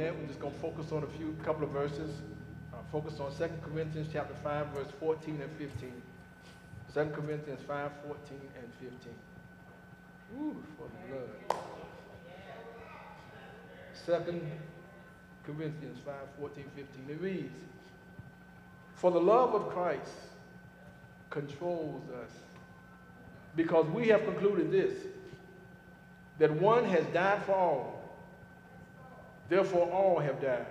We're 0.00 0.26
just 0.28 0.40
going 0.40 0.54
to 0.54 0.60
focus 0.60 0.92
on 0.92 1.02
a 1.02 1.06
few 1.18 1.36
couple 1.44 1.64
of 1.64 1.70
verses. 1.72 2.10
Uh, 2.72 2.78
focus 2.90 3.20
on 3.20 3.30
2 3.36 3.50
Corinthians 3.62 4.08
chapter 4.10 4.34
5, 4.42 4.68
verse 4.68 4.88
14 4.98 5.42
and 5.42 5.50
15. 5.58 5.92
2 6.94 7.04
Corinthians 7.10 7.60
5, 7.68 7.90
14 8.06 8.40
and 8.56 8.72
15. 8.80 9.12
Ooh, 10.38 10.56
for 10.78 10.88
the 10.88 11.12
blood. 11.12 11.60
2 14.24 14.40
Corinthians 15.44 15.98
5, 16.06 16.14
14, 16.38 16.64
15. 16.76 16.86
It 17.10 17.20
reads, 17.20 17.52
For 18.94 19.10
the 19.10 19.20
love 19.20 19.54
of 19.54 19.68
Christ 19.68 20.12
controls 21.28 22.02
us, 22.22 22.30
because 23.54 23.86
we 23.88 24.08
have 24.08 24.24
concluded 24.24 24.72
this, 24.72 24.94
that 26.38 26.50
one 26.52 26.86
has 26.86 27.04
died 27.12 27.42
for 27.44 27.52
all, 27.52 27.99
therefore 29.50 29.90
all 29.90 30.18
have 30.18 30.40
died. 30.40 30.64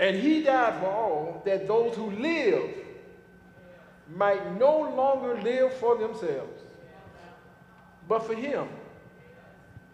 And 0.00 0.16
he 0.16 0.42
died 0.42 0.80
for 0.80 0.86
all, 0.86 1.42
that 1.46 1.68
those 1.68 1.94
who 1.94 2.10
live 2.10 2.70
might 4.12 4.58
no 4.58 4.80
longer 4.80 5.40
live 5.40 5.72
for 5.74 5.96
themselves, 5.96 6.62
but 8.08 8.26
for 8.26 8.34
him 8.34 8.66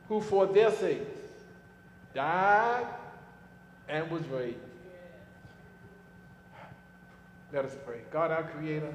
who 0.08 0.20
for 0.20 0.46
their 0.46 0.72
sakes 0.72 1.20
died 2.14 2.86
and 3.88 4.10
was 4.10 4.24
raised. 4.26 4.56
Let 7.52 7.64
us 7.64 7.76
pray. 7.84 8.00
God, 8.10 8.30
our 8.30 8.44
Creator, 8.44 8.92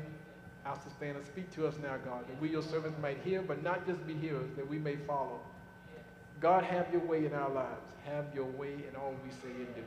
our 0.65 0.79
Sustainer, 0.81 1.19
speak 1.25 1.53
to 1.55 1.67
us 1.67 1.75
now, 1.81 1.97
God, 2.03 2.27
that 2.27 2.41
we, 2.41 2.49
your 2.49 2.61
servants, 2.61 2.99
might 3.01 3.17
hear, 3.23 3.41
but 3.41 3.61
not 3.63 3.85
just 3.85 4.05
be 4.07 4.13
hearers, 4.13 4.49
that 4.55 4.67
we 4.67 4.79
may 4.79 4.95
follow. 4.95 5.39
God, 6.39 6.63
have 6.63 6.91
your 6.91 7.01
way 7.01 7.25
in 7.25 7.33
our 7.33 7.49
lives. 7.49 7.93
Have 8.05 8.25
your 8.33 8.45
way 8.45 8.73
in 8.73 8.95
all 8.95 9.15
we 9.23 9.31
say 9.31 9.55
and 9.55 9.75
do. 9.75 9.83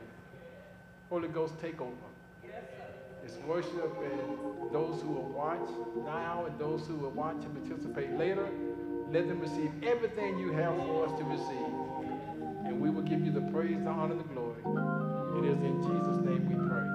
Holy 1.09 1.27
Ghost, 1.27 1.53
take 1.61 1.79
over. 1.79 1.93
It's 3.23 3.37
worship 3.45 3.95
and 4.03 4.73
those 4.73 5.01
who 5.01 5.09
will 5.09 5.29
watch 5.29 5.69
now 6.05 6.45
and 6.47 6.57
those 6.59 6.87
who 6.87 6.95
will 6.95 7.11
watch 7.11 7.37
and 7.43 7.53
participate 7.53 8.11
later, 8.17 8.47
let 9.11 9.27
them 9.27 9.39
receive 9.39 9.71
everything 9.83 10.39
you 10.39 10.51
have 10.53 10.75
for 10.75 11.07
us 11.07 11.19
to 11.19 11.25
receive. 11.25 12.65
And 12.65 12.79
we 12.79 12.89
will 12.89 13.03
give 13.03 13.23
you 13.23 13.31
the 13.31 13.41
praise, 13.51 13.77
the 13.83 13.89
honor, 13.89 14.15
the 14.15 14.23
glory. 14.23 14.61
It 15.37 15.45
is 15.45 15.61
in 15.61 15.81
Jesus' 15.81 16.25
name 16.25 16.49
we 16.49 16.55
pray. 16.67 16.88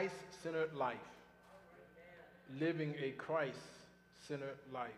Christ 0.00 0.14
centered 0.42 0.74
life. 0.74 0.96
Living 2.58 2.94
a 3.02 3.10
Christ 3.10 3.58
centered 4.26 4.56
life. 4.72 4.88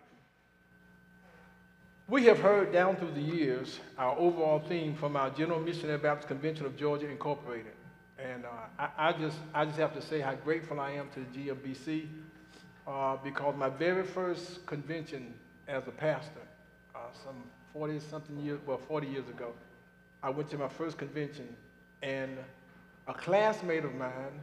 We 2.07 2.27
have 2.27 2.39
heard 2.39 2.73
down 2.73 2.95
through 2.95 3.11
the 3.11 3.21
years 3.21 3.81
our 3.99 4.17
overall 4.17 4.61
theme 4.61 4.95
from 4.95 5.17
our 5.17 5.29
General 5.31 5.59
Missionary 5.59 5.99
Baptist 5.99 6.29
Convention 6.29 6.67
of 6.67 6.77
Georgia 6.77 7.09
Incorporated. 7.09 7.73
And 8.17 8.45
uh, 8.45 8.49
I, 8.79 9.09
I, 9.09 9.13
just, 9.13 9.39
I 9.53 9.65
just 9.65 9.77
have 9.79 9.93
to 9.95 10.01
say 10.01 10.21
how 10.21 10.37
grateful 10.37 10.79
I 10.79 10.93
am 10.93 11.09
to 11.15 11.21
the 11.33 11.49
GMBC 11.49 12.07
uh, 12.87 13.17
because 13.25 13.57
my 13.57 13.71
very 13.71 14.05
first 14.05 14.65
convention 14.67 15.35
as 15.67 15.83
a 15.89 15.91
pastor, 15.91 16.47
uh, 16.95 16.99
some 17.25 17.43
40 17.73 17.99
something 17.99 18.39
years, 18.39 18.61
well, 18.69 18.79
40 18.79 19.09
years 19.09 19.29
ago, 19.29 19.53
I 20.23 20.31
went 20.31 20.49
to 20.51 20.59
my 20.59 20.69
first 20.69 20.97
convention, 20.97 21.49
and 22.05 22.39
a 23.09 23.15
classmate 23.15 23.85
of 23.85 23.97
mine 23.97 24.41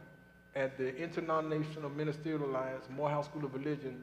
at 0.54 0.76
the 0.76 0.96
Interdenominational 0.96 1.90
Ministerial 1.90 2.44
Alliance, 2.44 2.84
Morehouse 2.94 3.26
School 3.26 3.44
of 3.44 3.54
Religion, 3.54 4.02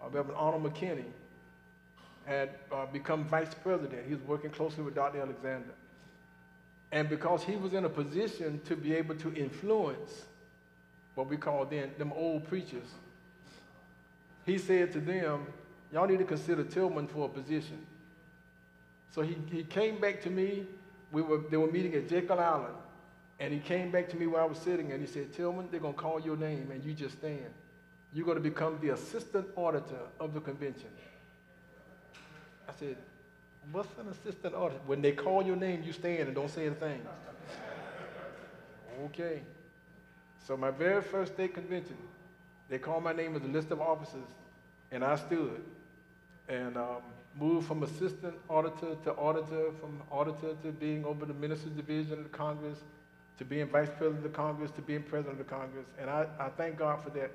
uh, 0.00 0.08
Reverend 0.08 0.38
Arnold 0.38 0.64
McKinney, 0.64 1.04
had 2.24 2.50
uh, 2.70 2.86
become 2.86 3.24
vice 3.24 3.54
president. 3.54 4.02
He 4.06 4.14
was 4.14 4.22
working 4.24 4.50
closely 4.50 4.84
with 4.84 4.94
Dr. 4.94 5.20
Alexander. 5.20 5.74
And 6.92 7.08
because 7.08 7.42
he 7.42 7.56
was 7.56 7.72
in 7.72 7.84
a 7.84 7.88
position 7.88 8.60
to 8.66 8.76
be 8.76 8.94
able 8.94 9.14
to 9.16 9.34
influence 9.34 10.24
what 11.14 11.26
we 11.26 11.36
call 11.36 11.64
then 11.64 11.90
them 11.98 12.12
old 12.14 12.46
preachers, 12.46 12.86
he 14.46 14.58
said 14.58 14.92
to 14.92 15.00
them, 15.00 15.46
y'all 15.92 16.06
need 16.06 16.18
to 16.18 16.24
consider 16.24 16.64
Tillman 16.64 17.06
for 17.06 17.26
a 17.26 17.28
position. 17.28 17.86
So 19.10 19.22
he, 19.22 19.36
he 19.50 19.64
came 19.64 20.00
back 20.00 20.22
to 20.22 20.30
me 20.30 20.66
we 21.12 21.20
were, 21.20 21.38
they 21.50 21.58
were 21.58 21.70
meeting 21.70 21.94
at 21.94 22.08
Jekyll 22.08 22.40
Island, 22.40 22.74
and 23.40 23.52
he 23.52 23.60
came 23.60 23.90
back 23.90 24.08
to 24.10 24.16
me 24.16 24.26
where 24.26 24.42
I 24.42 24.44
was 24.44 24.58
sitting, 24.58 24.92
and 24.92 25.00
he 25.00 25.06
said, 25.06 25.32
Tillman, 25.32 25.68
they're 25.70 25.80
going 25.80 25.94
to 25.94 26.00
call 26.00 26.20
your 26.20 26.36
name, 26.36 26.70
and 26.70 26.84
you 26.84 26.92
just 26.92 27.18
stand. 27.18 27.52
You're 28.12 28.26
going 28.26 28.36
to 28.36 28.42
become 28.42 28.78
the 28.80 28.90
assistant 28.90 29.46
auditor 29.56 30.00
of 30.20 30.34
the 30.34 30.40
convention. 30.40 30.88
I 32.68 32.72
said, 32.78 32.96
what's 33.72 33.88
an 33.98 34.08
assistant 34.08 34.54
auditor? 34.54 34.80
When 34.86 35.02
they 35.02 35.12
call 35.12 35.42
your 35.42 35.56
name, 35.56 35.82
you 35.84 35.92
stand 35.92 36.20
and 36.20 36.34
don't 36.34 36.50
say 36.50 36.66
anything. 36.66 37.00
okay. 39.06 39.42
So 40.46 40.56
my 40.56 40.70
very 40.70 41.02
first 41.02 41.34
state 41.34 41.54
convention, 41.54 41.96
they 42.68 42.78
called 42.78 43.04
my 43.04 43.12
name 43.12 43.34
as 43.36 43.42
a 43.42 43.46
list 43.46 43.70
of 43.70 43.80
officers, 43.80 44.28
and 44.90 45.04
I 45.04 45.16
stood. 45.16 45.62
And 46.48 46.76
um, 46.76 47.02
moved 47.38 47.66
from 47.66 47.82
assistant 47.82 48.34
auditor 48.48 48.94
to 49.04 49.12
auditor, 49.12 49.72
from 49.80 50.00
auditor 50.10 50.54
to 50.62 50.72
being 50.72 51.04
over 51.04 51.24
the 51.24 51.34
minister's 51.34 51.72
division 51.72 52.20
of 52.20 52.32
Congress, 52.32 52.78
to 53.38 53.44
being 53.44 53.66
vice 53.68 53.88
president 53.88 54.24
of 54.24 54.30
the 54.30 54.36
Congress, 54.36 54.70
to 54.72 54.82
being 54.82 55.02
president 55.02 55.40
of 55.40 55.46
the 55.46 55.52
Congress. 55.52 55.86
And 55.98 56.10
I, 56.10 56.26
I 56.38 56.48
thank 56.50 56.78
God 56.78 57.02
for 57.02 57.10
that. 57.10 57.30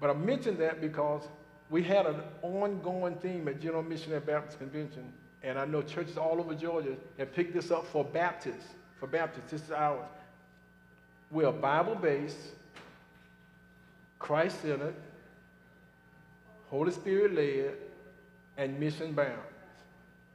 But 0.00 0.10
I 0.10 0.14
mention 0.14 0.58
that 0.58 0.80
because 0.80 1.28
we 1.70 1.82
had 1.82 2.06
an 2.06 2.20
ongoing 2.42 3.14
theme 3.16 3.46
at 3.48 3.60
General 3.60 3.82
Missionary 3.82 4.20
Baptist 4.20 4.58
Convention, 4.58 5.12
and 5.42 5.58
I 5.58 5.64
know 5.64 5.82
churches 5.82 6.16
all 6.18 6.40
over 6.40 6.54
Georgia 6.54 6.96
have 7.18 7.32
picked 7.34 7.54
this 7.54 7.70
up 7.70 7.86
for 7.86 8.04
Baptists. 8.04 8.74
For 8.98 9.06
Baptists, 9.06 9.50
this 9.50 9.62
is 9.62 9.70
ours. 9.70 10.08
We're 11.30 11.52
Bible-based, 11.52 12.36
Christ-centered, 14.18 14.94
Holy 16.70 16.92
Spirit-led, 16.92 17.74
and 18.56 18.78
mission 18.78 19.12
bound. 19.12 19.38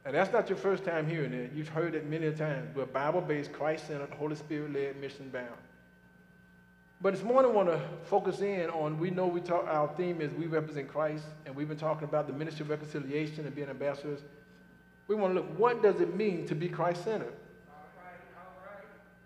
And 0.06 0.14
that's 0.14 0.32
not 0.32 0.48
your 0.48 0.56
first 0.56 0.84
time 0.84 1.10
hearing 1.10 1.32
it. 1.32 1.50
You've 1.52 1.68
heard 1.68 1.96
it 1.96 2.06
many 2.06 2.30
times. 2.30 2.74
We're 2.76 2.86
Bible 2.86 3.20
based, 3.20 3.52
Christ 3.52 3.88
centered, 3.88 4.08
Holy 4.10 4.36
Spirit 4.36 4.72
led, 4.72 5.00
mission 5.00 5.28
bound. 5.30 5.48
But 7.02 7.12
this 7.12 7.24
morning 7.24 7.50
I 7.50 7.54
want 7.54 7.68
to 7.68 7.80
focus 8.04 8.40
in 8.40 8.70
on 8.70 9.00
we 9.00 9.10
know 9.10 9.26
we 9.26 9.40
talk 9.40 9.66
our 9.66 9.88
theme 9.96 10.20
is 10.20 10.32
we 10.32 10.46
represent 10.46 10.86
Christ, 10.86 11.24
and 11.44 11.56
we've 11.56 11.66
been 11.66 11.76
talking 11.76 12.04
about 12.04 12.28
the 12.28 12.32
ministry 12.32 12.62
of 12.62 12.70
reconciliation 12.70 13.46
and 13.46 13.54
being 13.54 13.68
ambassadors. 13.68 14.20
We 15.08 15.16
want 15.16 15.34
to 15.34 15.40
look 15.40 15.58
what 15.58 15.82
does 15.82 16.00
it 16.00 16.14
mean 16.14 16.46
to 16.46 16.54
be 16.54 16.68
Christ 16.68 17.02
centered? 17.02 17.34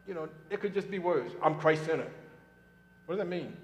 You 0.08 0.14
know, 0.14 0.28
it 0.48 0.60
could 0.60 0.72
just 0.72 0.90
be 0.90 0.98
words. 0.98 1.34
I'm 1.42 1.56
Christ 1.56 1.84
centered. 1.84 2.10
What 3.04 3.16
does 3.16 3.18
that 3.18 3.28
mean? 3.28 3.54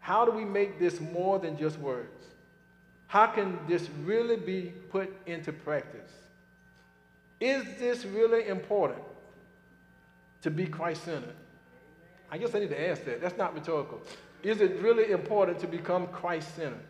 How 0.00 0.26
do 0.26 0.32
we 0.32 0.44
make 0.44 0.78
this 0.78 1.00
more 1.00 1.38
than 1.38 1.56
just 1.56 1.78
words? 1.78 2.26
How 3.12 3.26
can 3.26 3.58
this 3.68 3.90
really 4.06 4.36
be 4.36 4.72
put 4.88 5.14
into 5.26 5.52
practice? 5.52 6.10
Is 7.40 7.62
this 7.78 8.06
really 8.06 8.48
important 8.48 9.02
to 10.40 10.50
be 10.50 10.64
Christ 10.64 11.04
centered? 11.04 11.34
I 12.30 12.38
guess 12.38 12.54
I 12.54 12.60
need 12.60 12.70
to 12.70 12.88
ask 12.88 13.04
that. 13.04 13.20
That's 13.20 13.36
not 13.36 13.52
rhetorical. 13.52 14.00
Is 14.42 14.62
it 14.62 14.80
really 14.80 15.10
important 15.10 15.58
to 15.58 15.66
become 15.66 16.06
Christ 16.06 16.56
centered? 16.56 16.80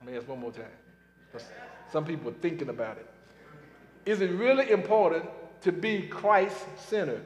Let 0.00 0.12
me 0.12 0.16
ask 0.16 0.28
one 0.28 0.38
more 0.38 0.52
time. 0.52 1.42
Some 1.90 2.04
people 2.04 2.30
are 2.30 2.34
thinking 2.34 2.68
about 2.68 2.96
it. 2.98 3.08
Is 4.06 4.20
it 4.20 4.30
really 4.30 4.70
important 4.70 5.24
to 5.62 5.72
be 5.72 6.02
Christ 6.02 6.58
centered? 6.76 7.24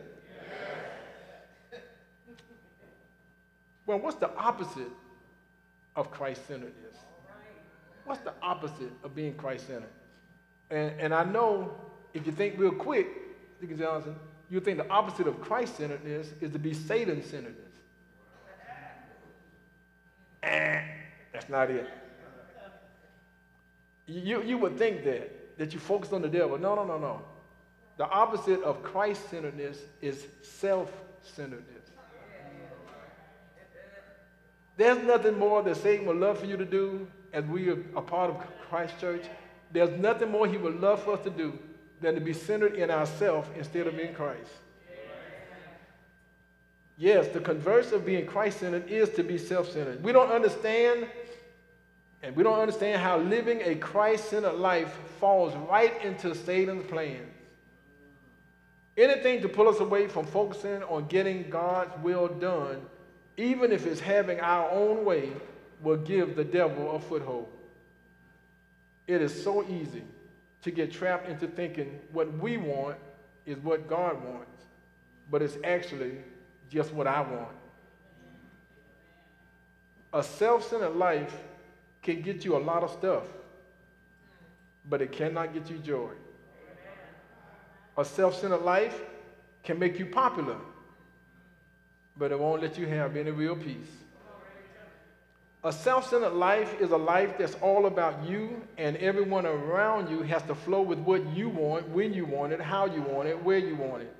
Well, 3.85 3.99
what's 3.99 4.17
the 4.17 4.35
opposite 4.35 4.89
of 5.97 6.11
Christ 6.11 6.47
centeredness? 6.47 6.97
What's 8.05 8.21
the 8.21 8.35
opposite 8.41 8.93
of 9.03 9.15
being 9.15 9.35
Christ 9.35 9.67
centered? 9.67 9.89
And, 10.71 10.93
and 11.01 11.15
I 11.15 11.25
know 11.25 11.75
if 12.15 12.25
you 12.25 12.33
think 12.33 12.59
real 12.59 12.73
quick, 12.73 13.09
Deacon 13.61 13.79
Johnson, 13.79 14.17
you 14.49 14.61
think 14.61 14.79
the 14.79 14.89
opposite 14.89 15.27
of 15.27 15.41
Christ 15.41 15.77
centeredness 15.77 16.29
is 16.41 16.53
to 16.53 16.59
be 16.59 16.73
Satan 16.73 17.23
centeredness. 17.23 17.73
Eh, 20.43 20.81
that's 21.33 21.49
not 21.49 21.71
it. 21.71 21.89
You, 24.07 24.43
you 24.43 24.57
would 24.59 24.79
think 24.79 25.03
that, 25.05 25.59
that 25.59 25.75
you 25.75 25.81
focus 25.81 26.13
on 26.13 26.23
the 26.23 26.29
devil. 26.29 26.57
No, 26.59 26.77
no, 26.77 26.85
no, 26.85 26.99
no. 26.99 27.23
The 27.97 28.05
opposite 28.09 28.63
of 28.63 28.83
Christ 28.83 29.29
centeredness 29.31 29.79
is 30.01 30.27
self 30.43 30.93
centeredness. 31.23 31.76
There's 34.77 35.03
nothing 35.05 35.39
more 35.39 35.63
that 35.63 35.77
Satan 35.77 36.07
would 36.07 36.19
love 36.19 36.39
for 36.39 36.47
you 36.47 36.57
to 36.57 36.65
do 36.65 37.07
as 37.33 37.45
we 37.45 37.69
are 37.69 37.83
a 37.97 38.03
part 38.03 38.31
of 38.31 38.43
Christ 38.69 38.99
Church. 39.01 39.25
There's 39.73 39.99
nothing 39.99 40.31
more 40.31 40.47
he 40.47 40.59
would 40.59 40.81
love 40.81 41.03
for 41.03 41.15
us 41.15 41.25
to 41.25 41.31
do 41.31 41.59
than 42.01 42.15
to 42.15 42.21
be 42.21 42.33
centered 42.33 42.75
in 42.75 42.91
ourselves 42.91 43.49
instead 43.57 43.87
of 43.87 43.99
in 43.99 44.15
Christ. 44.15 44.51
Yes, 46.99 47.29
the 47.29 47.41
converse 47.41 47.93
of 47.93 48.07
being 48.07 48.27
Christ 48.27 48.61
centered 48.61 48.89
is 48.89 49.11
to 49.11 49.23
be 49.23 49.37
self 49.37 49.71
centered. 49.71 50.03
We 50.03 50.13
don't 50.13 50.31
understand, 50.31 51.07
and 52.23 52.35
we 52.35 52.43
don't 52.43 52.59
understand 52.59 53.03
how 53.03 53.19
living 53.19 53.61
a 53.63 53.75
Christ 53.75 54.31
centered 54.31 54.55
life 54.55 54.97
falls 55.21 55.55
right 55.69 56.03
into 56.03 56.35
Satan's 56.35 56.89
plans. 56.91 57.33
Anything 58.97 59.43
to 59.43 59.49
pull 59.49 59.69
us 59.69 59.81
away 59.81 60.09
from 60.09 60.25
focusing 60.25 60.83
on 60.85 61.07
getting 61.07 61.51
God's 61.51 61.93
will 62.03 62.29
done, 62.29 62.81
even 63.37 63.73
if 63.73 63.87
it's 63.87 64.01
having 64.01 64.41
our 64.41 64.71
own 64.71 65.05
way, 65.05 65.33
will 65.83 65.99
give 65.99 66.37
the 66.37 66.45
devil 66.45 66.97
a 66.97 67.01
foothold. 67.01 67.49
It 69.07 69.21
is 69.23 69.43
so 69.43 69.63
easy 69.69 70.03
to 70.63 70.71
get 70.71 70.91
trapped 70.93 71.29
into 71.29 71.47
thinking 71.47 71.99
what 72.13 72.33
we 72.39 72.57
want 72.57 72.97
is 73.45 73.59
what 73.59 73.89
God 73.89 74.23
wants, 74.25 74.65
but 75.31 75.43
it's 75.43 75.57
actually 75.63 76.13
just 76.71 76.93
what 76.93 77.07
I 77.07 77.21
want. 77.21 77.57
A 80.13 80.23
self 80.23 80.69
centered 80.69 80.97
life 80.97 81.35
can 82.03 82.23
get 82.23 82.45
you 82.45 82.57
a 82.57 82.59
lot 82.59 82.83
of 82.83 82.91
stuff, 82.91 83.25
but 84.89 85.03
it 85.03 85.13
cannot 85.13 85.53
get 85.53 85.71
you 85.71 85.79
joy. 85.79 86.11
A 87.97 88.05
self 88.05 88.41
centered 88.41 88.63
life 88.63 89.01
can 89.63 89.79
make 89.79 89.99
you 89.99 90.07
popular, 90.07 90.57
but 92.17 92.33
it 92.33 92.39
won't 92.39 92.63
let 92.63 92.79
you 92.79 92.87
have 92.87 93.17
any 93.17 93.31
real 93.31 93.57
peace. 93.57 93.91
A 95.65 95.73
self 95.73 96.09
centered 96.09 96.31
life 96.31 96.81
is 96.81 96.93
a 96.93 96.97
life 96.97 97.39
that's 97.39 97.55
all 97.57 97.87
about 97.87 98.29
you, 98.29 98.63
and 98.79 98.97
everyone 98.99 99.47
around 99.47 100.09
you 100.09 100.23
has 100.23 100.43
to 100.45 100.55
flow 100.55 100.81
with 100.81 101.01
what 101.01 101.27
you 101.35 101.49
want, 101.49 101.89
when 101.89 102.15
you 102.15 102.25
want 102.25 102.53
it, 102.53 102.61
how 102.61 102.87
you 102.87 103.03
want 103.03 103.29
it, 103.29 103.43
where 103.43 103.59
you 103.59 103.75
want 103.75 104.03
it. 104.03 104.15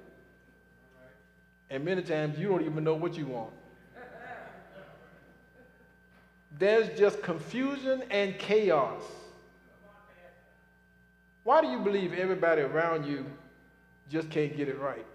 And 1.71 1.85
many 1.85 2.03
times 2.03 2.39
you 2.39 2.49
don't 2.49 2.65
even 2.65 2.83
know 2.83 2.95
what 2.95 3.17
you 3.17 3.27
want. 3.27 3.53
There's 6.59 6.99
just 6.99 7.23
confusion 7.23 8.03
and 8.11 8.39
chaos. 8.39 9.03
Why 11.45 11.61
do 11.61 11.69
you 11.69 11.79
believe 11.79 12.13
everybody 12.15 12.63
around 12.63 13.07
you 13.07 13.25
just 14.11 14.31
can't 14.31 14.57
get 14.57 14.69
it 14.69 14.81
right? 14.81 15.07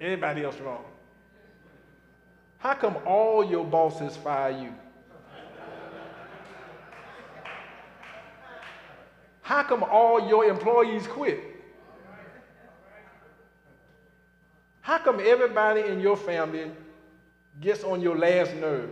Anybody 0.00 0.44
else 0.44 0.58
wrong? 0.60 0.84
How 2.58 2.74
come 2.74 2.96
all 3.06 3.44
your 3.44 3.64
bosses 3.64 4.16
fire 4.16 4.50
you? 4.50 4.74
How 9.42 9.62
come 9.64 9.82
all 9.82 10.28
your 10.28 10.44
employees 10.44 11.06
quit? 11.06 11.40
How 14.80 14.98
come 14.98 15.20
everybody 15.20 15.82
in 15.82 16.00
your 16.00 16.16
family 16.16 16.70
gets 17.60 17.84
on 17.84 18.00
your 18.00 18.16
last 18.16 18.54
nerve? 18.54 18.90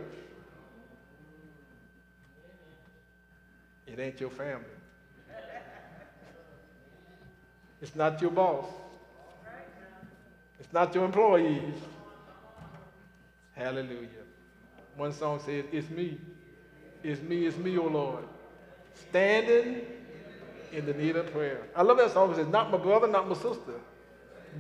It 3.86 3.98
ain't 3.98 4.20
your 4.20 4.30
family. 4.30 4.64
It's 7.80 7.94
not 7.94 8.20
your 8.20 8.30
boss. 8.30 8.66
It's 10.58 10.72
not 10.72 10.94
your 10.94 11.04
employees. 11.04 11.74
Hallelujah. 13.52 14.08
One 14.96 15.12
song 15.12 15.40
says, 15.44 15.64
It's 15.72 15.88
me. 15.90 16.18
It's 17.02 17.22
me, 17.22 17.46
it's 17.46 17.56
me, 17.56 17.78
O 17.78 17.82
oh 17.82 17.88
Lord. 17.88 18.24
Standing 19.08 19.82
in 20.72 20.86
the 20.86 20.94
need 20.94 21.16
of 21.16 21.32
prayer. 21.32 21.62
I 21.74 21.82
love 21.82 21.98
that 21.98 22.12
song. 22.12 22.32
It 22.32 22.36
says, 22.36 22.48
Not 22.48 22.70
my 22.70 22.78
brother, 22.78 23.06
not 23.06 23.28
my 23.28 23.34
sister, 23.34 23.80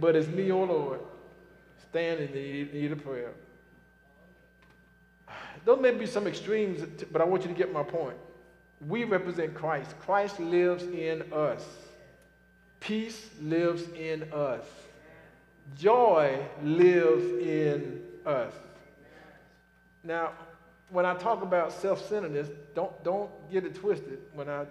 but 0.00 0.14
it's 0.16 0.28
me, 0.28 0.50
O 0.52 0.62
oh 0.62 0.64
Lord. 0.64 1.00
Standing 1.90 2.28
in 2.28 2.34
the 2.34 2.64
need 2.72 2.92
of 2.92 3.02
prayer. 3.02 3.32
Those 5.64 5.80
may 5.80 5.90
be 5.90 6.06
some 6.06 6.26
extremes, 6.26 6.82
but 7.12 7.20
I 7.20 7.24
want 7.24 7.42
you 7.42 7.48
to 7.48 7.54
get 7.54 7.72
my 7.72 7.82
point. 7.82 8.16
We 8.86 9.04
represent 9.04 9.54
Christ. 9.54 9.98
Christ 10.00 10.38
lives 10.38 10.84
in 10.84 11.24
us. 11.32 11.64
Peace 12.80 13.28
lives 13.42 13.82
in 13.90 14.32
us. 14.32 14.64
Joy 15.76 16.38
lives 16.62 17.24
in 17.40 18.02
us. 18.24 18.52
Now, 20.04 20.32
when 20.90 21.04
I 21.04 21.14
talk 21.14 21.42
about 21.42 21.72
self-centeredness, 21.72 22.48
don't, 22.74 23.04
don't 23.04 23.30
get 23.50 23.64
it 23.64 23.74
twisted. 23.74 24.18
When 24.34 24.48
I, 24.48 24.64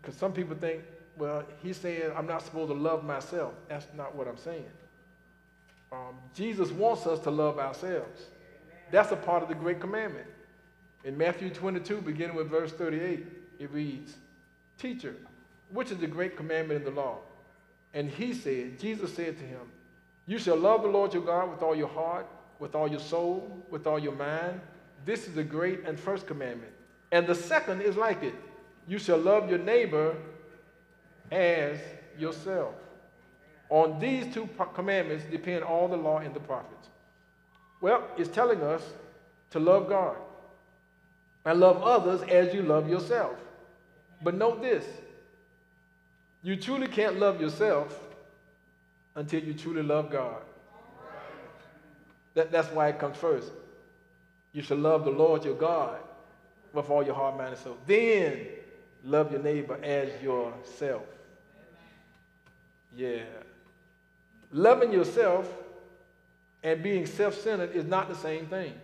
because 0.00 0.16
some 0.16 0.32
people 0.32 0.56
think, 0.56 0.82
well, 1.16 1.44
he's 1.62 1.76
saying 1.76 2.12
I'm 2.16 2.26
not 2.26 2.42
supposed 2.42 2.70
to 2.70 2.76
love 2.76 3.04
myself. 3.04 3.54
That's 3.68 3.86
not 3.96 4.14
what 4.14 4.28
I'm 4.28 4.38
saying. 4.38 4.70
Um, 5.90 6.16
Jesus 6.34 6.70
wants 6.70 7.06
us 7.06 7.18
to 7.20 7.30
love 7.30 7.58
ourselves. 7.58 8.22
That's 8.90 9.12
a 9.12 9.16
part 9.16 9.42
of 9.42 9.48
the 9.48 9.54
great 9.54 9.80
commandment. 9.80 10.26
In 11.04 11.18
Matthew 11.18 11.50
22, 11.50 12.02
beginning 12.02 12.36
with 12.36 12.48
verse 12.48 12.72
38, 12.72 13.26
it 13.58 13.70
reads, 13.72 14.14
Teacher, 14.78 15.14
which 15.70 15.90
is 15.90 15.98
the 15.98 16.06
great 16.06 16.36
commandment 16.36 16.80
in 16.80 16.94
the 16.94 17.00
law? 17.00 17.18
And 17.94 18.08
he 18.08 18.32
said, 18.32 18.78
Jesus 18.78 19.14
said 19.14 19.38
to 19.38 19.44
him, 19.44 19.60
You 20.26 20.38
shall 20.38 20.56
love 20.56 20.82
the 20.82 20.88
Lord 20.88 21.12
your 21.12 21.22
God 21.22 21.50
with 21.50 21.62
all 21.62 21.74
your 21.74 21.88
heart, 21.88 22.26
with 22.58 22.74
all 22.74 22.88
your 22.88 23.00
soul, 23.00 23.64
with 23.70 23.86
all 23.86 23.98
your 23.98 24.14
mind. 24.14 24.60
This 25.04 25.26
is 25.26 25.34
the 25.34 25.42
great 25.42 25.84
and 25.84 25.98
first 25.98 26.26
commandment. 26.26 26.72
And 27.10 27.26
the 27.26 27.34
second 27.34 27.82
is 27.82 27.96
like 27.96 28.22
it 28.22 28.34
you 28.88 28.98
shall 28.98 29.18
love 29.18 29.48
your 29.48 29.58
neighbor 29.58 30.16
as 31.30 31.78
yourself. 32.18 32.74
On 33.70 33.98
these 33.98 34.32
two 34.34 34.48
commandments 34.74 35.24
depend 35.30 35.64
all 35.64 35.88
the 35.88 35.96
law 35.96 36.18
and 36.18 36.34
the 36.34 36.40
prophets. 36.40 36.88
Well, 37.80 38.04
it's 38.16 38.28
telling 38.28 38.62
us 38.62 38.82
to 39.50 39.58
love 39.58 39.88
God 39.88 40.16
and 41.44 41.58
love 41.58 41.82
others 41.82 42.22
as 42.28 42.54
you 42.54 42.62
love 42.62 42.88
yourself. 42.88 43.36
But 44.22 44.34
note 44.34 44.62
this 44.62 44.84
you 46.42 46.56
truly 46.56 46.88
can't 46.88 47.18
love 47.18 47.40
yourself 47.40 47.98
until 49.14 49.42
you 49.42 49.54
truly 49.54 49.82
love 49.82 50.10
God. 50.10 50.42
That, 52.34 52.50
that's 52.50 52.68
why 52.68 52.88
it 52.88 52.98
comes 52.98 53.16
first. 53.16 53.50
You 54.52 54.62
should 54.62 54.78
love 54.78 55.04
the 55.04 55.10
Lord 55.10 55.44
your 55.44 55.54
God 55.54 55.98
with 56.72 56.88
all 56.88 57.02
your 57.02 57.14
heart, 57.14 57.36
mind, 57.36 57.50
and 57.50 57.58
soul. 57.58 57.76
Then 57.86 58.46
love 59.04 59.32
your 59.32 59.42
neighbor 59.42 59.78
as 59.82 60.10
yourself. 60.22 61.02
Yeah. 62.96 63.22
Loving 64.50 64.92
yourself 64.92 65.50
and 66.62 66.82
being 66.82 67.06
self 67.06 67.34
centered 67.34 67.74
is 67.74 67.84
not 67.84 68.08
the 68.08 68.14
same 68.14 68.46
thing. 68.46 68.74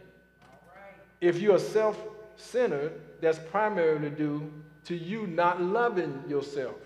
If 1.20 1.40
you 1.40 1.54
are 1.54 1.58
self 1.58 1.98
centered, 2.36 2.92
that's 3.20 3.38
primarily 3.50 4.10
due 4.10 4.52
to 4.84 4.96
you 4.96 5.26
not 5.26 5.60
loving 5.60 6.24
yourself. 6.28 6.76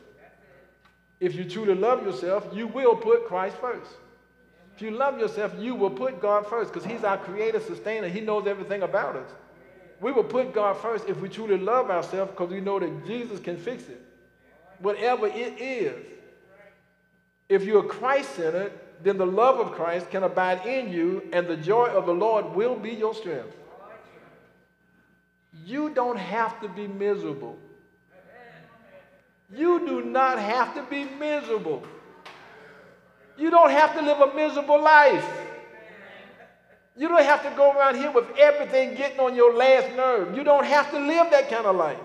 If 1.23 1.37
you 1.37 1.45
truly 1.45 1.77
love 1.77 2.05
yourself, 2.05 2.49
you 2.53 2.67
will 2.67 2.97
put 2.97 3.29
Christ 3.29 3.57
first. 3.59 3.93
If 4.75 4.83
you 4.83 4.91
love 4.91 5.21
yourself, 5.21 5.53
you 5.57 5.77
will 5.77 5.91
put 5.91 6.21
God 6.21 6.49
first 6.49 6.73
because 6.73 6.85
He's 6.85 7.05
our 7.05 7.17
creator, 7.17 7.61
sustainer. 7.61 8.09
He 8.09 8.21
knows 8.21 8.49
everything 8.49 8.83
about 8.83 9.15
us. 9.15 9.31
We 10.01 10.11
will 10.11 10.25
put 10.25 10.53
God 10.53 10.77
first 10.79 11.09
if 11.09 11.21
we 11.21 11.29
truly 11.29 11.59
love 11.59 11.91
ourselves 11.91 12.33
because 12.33 12.51
we 12.51 12.61
know 12.61 12.81
that 12.81 13.07
Jesus 13.07 13.39
can 13.39 13.57
fix 13.57 13.85
it. 13.85 14.05
Whatever 14.81 15.29
it 15.29 15.61
is. 15.61 16.05
If 17.49 17.63
you're 17.63 17.85
Christ 17.85 18.35
centered, 18.35 18.73
then 19.05 19.17
the 19.17 19.27
love 19.27 19.61
of 19.61 19.71
Christ 19.71 20.11
can 20.11 20.25
abide 20.25 20.67
in 20.67 20.93
you, 20.93 21.29
and 21.33 21.47
the 21.47 21.57
joy 21.57 21.87
of 21.87 22.07
the 22.07 22.15
Lord 22.15 22.53
will 22.57 22.75
be 22.75 22.91
your 22.91 23.15
strength. 23.15 23.57
You 25.65 25.91
don't 25.91 26.19
have 26.19 26.61
to 26.63 26.69
be 26.69 26.89
miserable. 26.89 27.57
You 29.55 29.87
do 29.87 30.03
not 30.03 30.39
have 30.39 30.75
to 30.75 30.83
be 30.85 31.05
miserable. 31.05 31.83
You 33.37 33.51
don't 33.51 33.71
have 33.71 33.95
to 33.95 34.03
live 34.03 34.21
a 34.21 34.35
miserable 34.35 34.81
life. 34.83 35.27
You 36.97 37.09
don't 37.09 37.23
have 37.23 37.43
to 37.43 37.51
go 37.57 37.73
around 37.73 37.97
here 37.97 38.11
with 38.11 38.27
everything 38.39 38.95
getting 38.95 39.21
on 39.21 39.35
your 39.35 39.55
last 39.55 39.95
nerve. 39.97 40.37
You 40.37 40.45
don't 40.45 40.65
have 40.65 40.91
to 40.91 40.99
live 40.99 41.31
that 41.31 41.51
kind 41.51 41.67
of 41.67 41.77
life. 41.77 41.99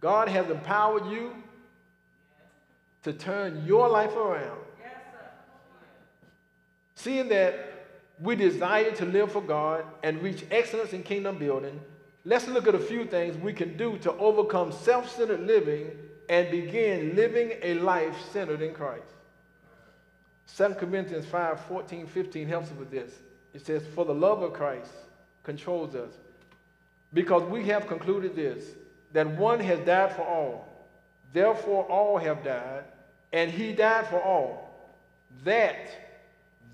God 0.00 0.28
has 0.28 0.48
empowered 0.48 1.06
you 1.06 1.32
to 3.02 3.12
turn 3.12 3.64
your 3.66 3.88
life 3.88 4.14
around. 4.14 4.60
Seeing 6.94 7.28
that 7.28 7.86
we 8.20 8.36
desire 8.36 8.90
to 8.92 9.04
live 9.04 9.32
for 9.32 9.42
God 9.42 9.84
and 10.02 10.22
reach 10.22 10.44
excellence 10.50 10.92
in 10.92 11.02
kingdom 11.02 11.38
building, 11.38 11.80
let's 12.28 12.46
look 12.46 12.68
at 12.68 12.74
a 12.74 12.78
few 12.78 13.06
things 13.06 13.36
we 13.38 13.54
can 13.54 13.76
do 13.78 13.96
to 13.98 14.12
overcome 14.18 14.70
self 14.70 15.10
centered 15.16 15.46
living 15.46 15.90
and 16.28 16.50
begin 16.50 17.16
living 17.16 17.54
a 17.62 17.74
life 17.74 18.14
centered 18.32 18.60
in 18.60 18.74
Christ. 18.74 19.08
2 20.56 20.74
Corinthians 20.74 21.24
5 21.26 21.60
14, 21.60 22.06
15 22.06 22.46
helps 22.46 22.70
us 22.70 22.76
with 22.76 22.90
this. 22.90 23.12
It 23.54 23.64
says, 23.64 23.82
For 23.94 24.04
the 24.04 24.14
love 24.14 24.42
of 24.42 24.52
Christ 24.52 24.92
controls 25.42 25.94
us, 25.94 26.12
because 27.14 27.42
we 27.44 27.64
have 27.64 27.86
concluded 27.86 28.36
this, 28.36 28.64
that 29.14 29.26
one 29.26 29.58
has 29.60 29.78
died 29.80 30.14
for 30.14 30.22
all, 30.22 30.68
therefore 31.32 31.84
all 31.84 32.18
have 32.18 32.44
died, 32.44 32.84
and 33.32 33.50
he 33.50 33.72
died 33.72 34.06
for 34.06 34.20
all, 34.22 34.70
that 35.44 35.88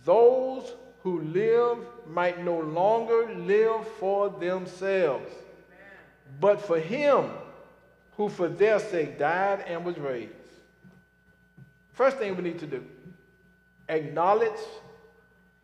those 0.05 0.73
who 1.05 1.21
live 1.21 1.79
might 2.09 2.43
no 2.45 2.59
longer 2.59 3.33
live 3.35 3.87
for 4.01 4.31
themselves, 4.31 5.31
but 6.41 6.61
for 6.61 6.79
him 6.79 7.31
who 8.17 8.29
for 8.29 8.49
their 8.49 8.79
sake 8.79 9.19
died 9.19 9.65
and 9.67 9.85
was 9.85 9.99
raised. 9.99 10.33
First 11.93 12.19
thing 12.19 12.37
we 12.37 12.43
need 12.43 12.59
to 12.61 12.67
do 12.67 12.85
acknowledge 13.89 14.61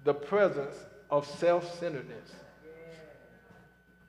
the 0.04 0.14
presence 0.14 0.76
of 1.10 1.26
self 1.26 1.78
centeredness. 1.78 2.32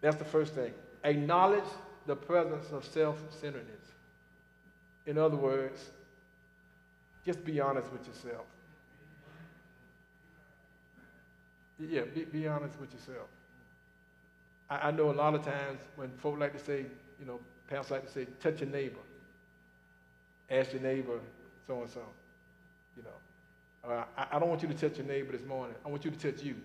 That's 0.02 0.18
the 0.18 0.26
first 0.26 0.54
thing. 0.54 0.74
Acknowledge 1.04 1.64
the 2.08 2.16
presence 2.16 2.72
of 2.72 2.86
self 2.86 3.20
centeredness. 3.40 3.76
In 5.06 5.18
other 5.18 5.36
words, 5.36 5.90
just 7.26 7.44
be 7.46 7.60
honest 7.60 7.92
with 7.92 8.06
yourself. 8.08 8.46
Yeah, 11.80 12.02
be, 12.14 12.26
be 12.26 12.48
honest 12.48 12.80
with 12.80 12.94
yourself. 12.94 13.28
I, 14.72 14.88
I 14.88 14.92
know 14.92 15.12
a 15.12 15.14
lot 15.14 15.36
of 15.36 15.44
times 15.44 15.82
when 15.98 16.10
folk 16.20 16.40
like 16.40 16.54
to 16.54 16.64
say, 16.64 16.86
you 17.20 17.26
know, 17.26 17.40
pastors 17.68 17.92
like 17.92 18.06
to 18.06 18.12
say, 18.12 18.26
touch 18.42 18.62
your 18.62 18.70
neighbor. 18.70 19.00
Ask 20.50 20.72
your 20.72 20.82
neighbor 20.82 21.20
so 21.68 21.82
and 21.82 21.90
so. 21.90 22.02
You 22.96 23.04
know, 23.04 23.90
uh, 23.94 24.04
I, 24.18 24.28
I 24.36 24.40
don't 24.40 24.50
want 24.50 24.62
you 24.62 24.70
to 24.70 24.74
touch 24.74 24.98
your 24.98 25.08
neighbor 25.08 25.34
this 25.34 25.46
morning. 25.46 25.76
I 25.86 25.90
want 25.90 26.06
you 26.06 26.12
to 26.12 26.32
touch 26.32 26.42
you. 26.44 26.56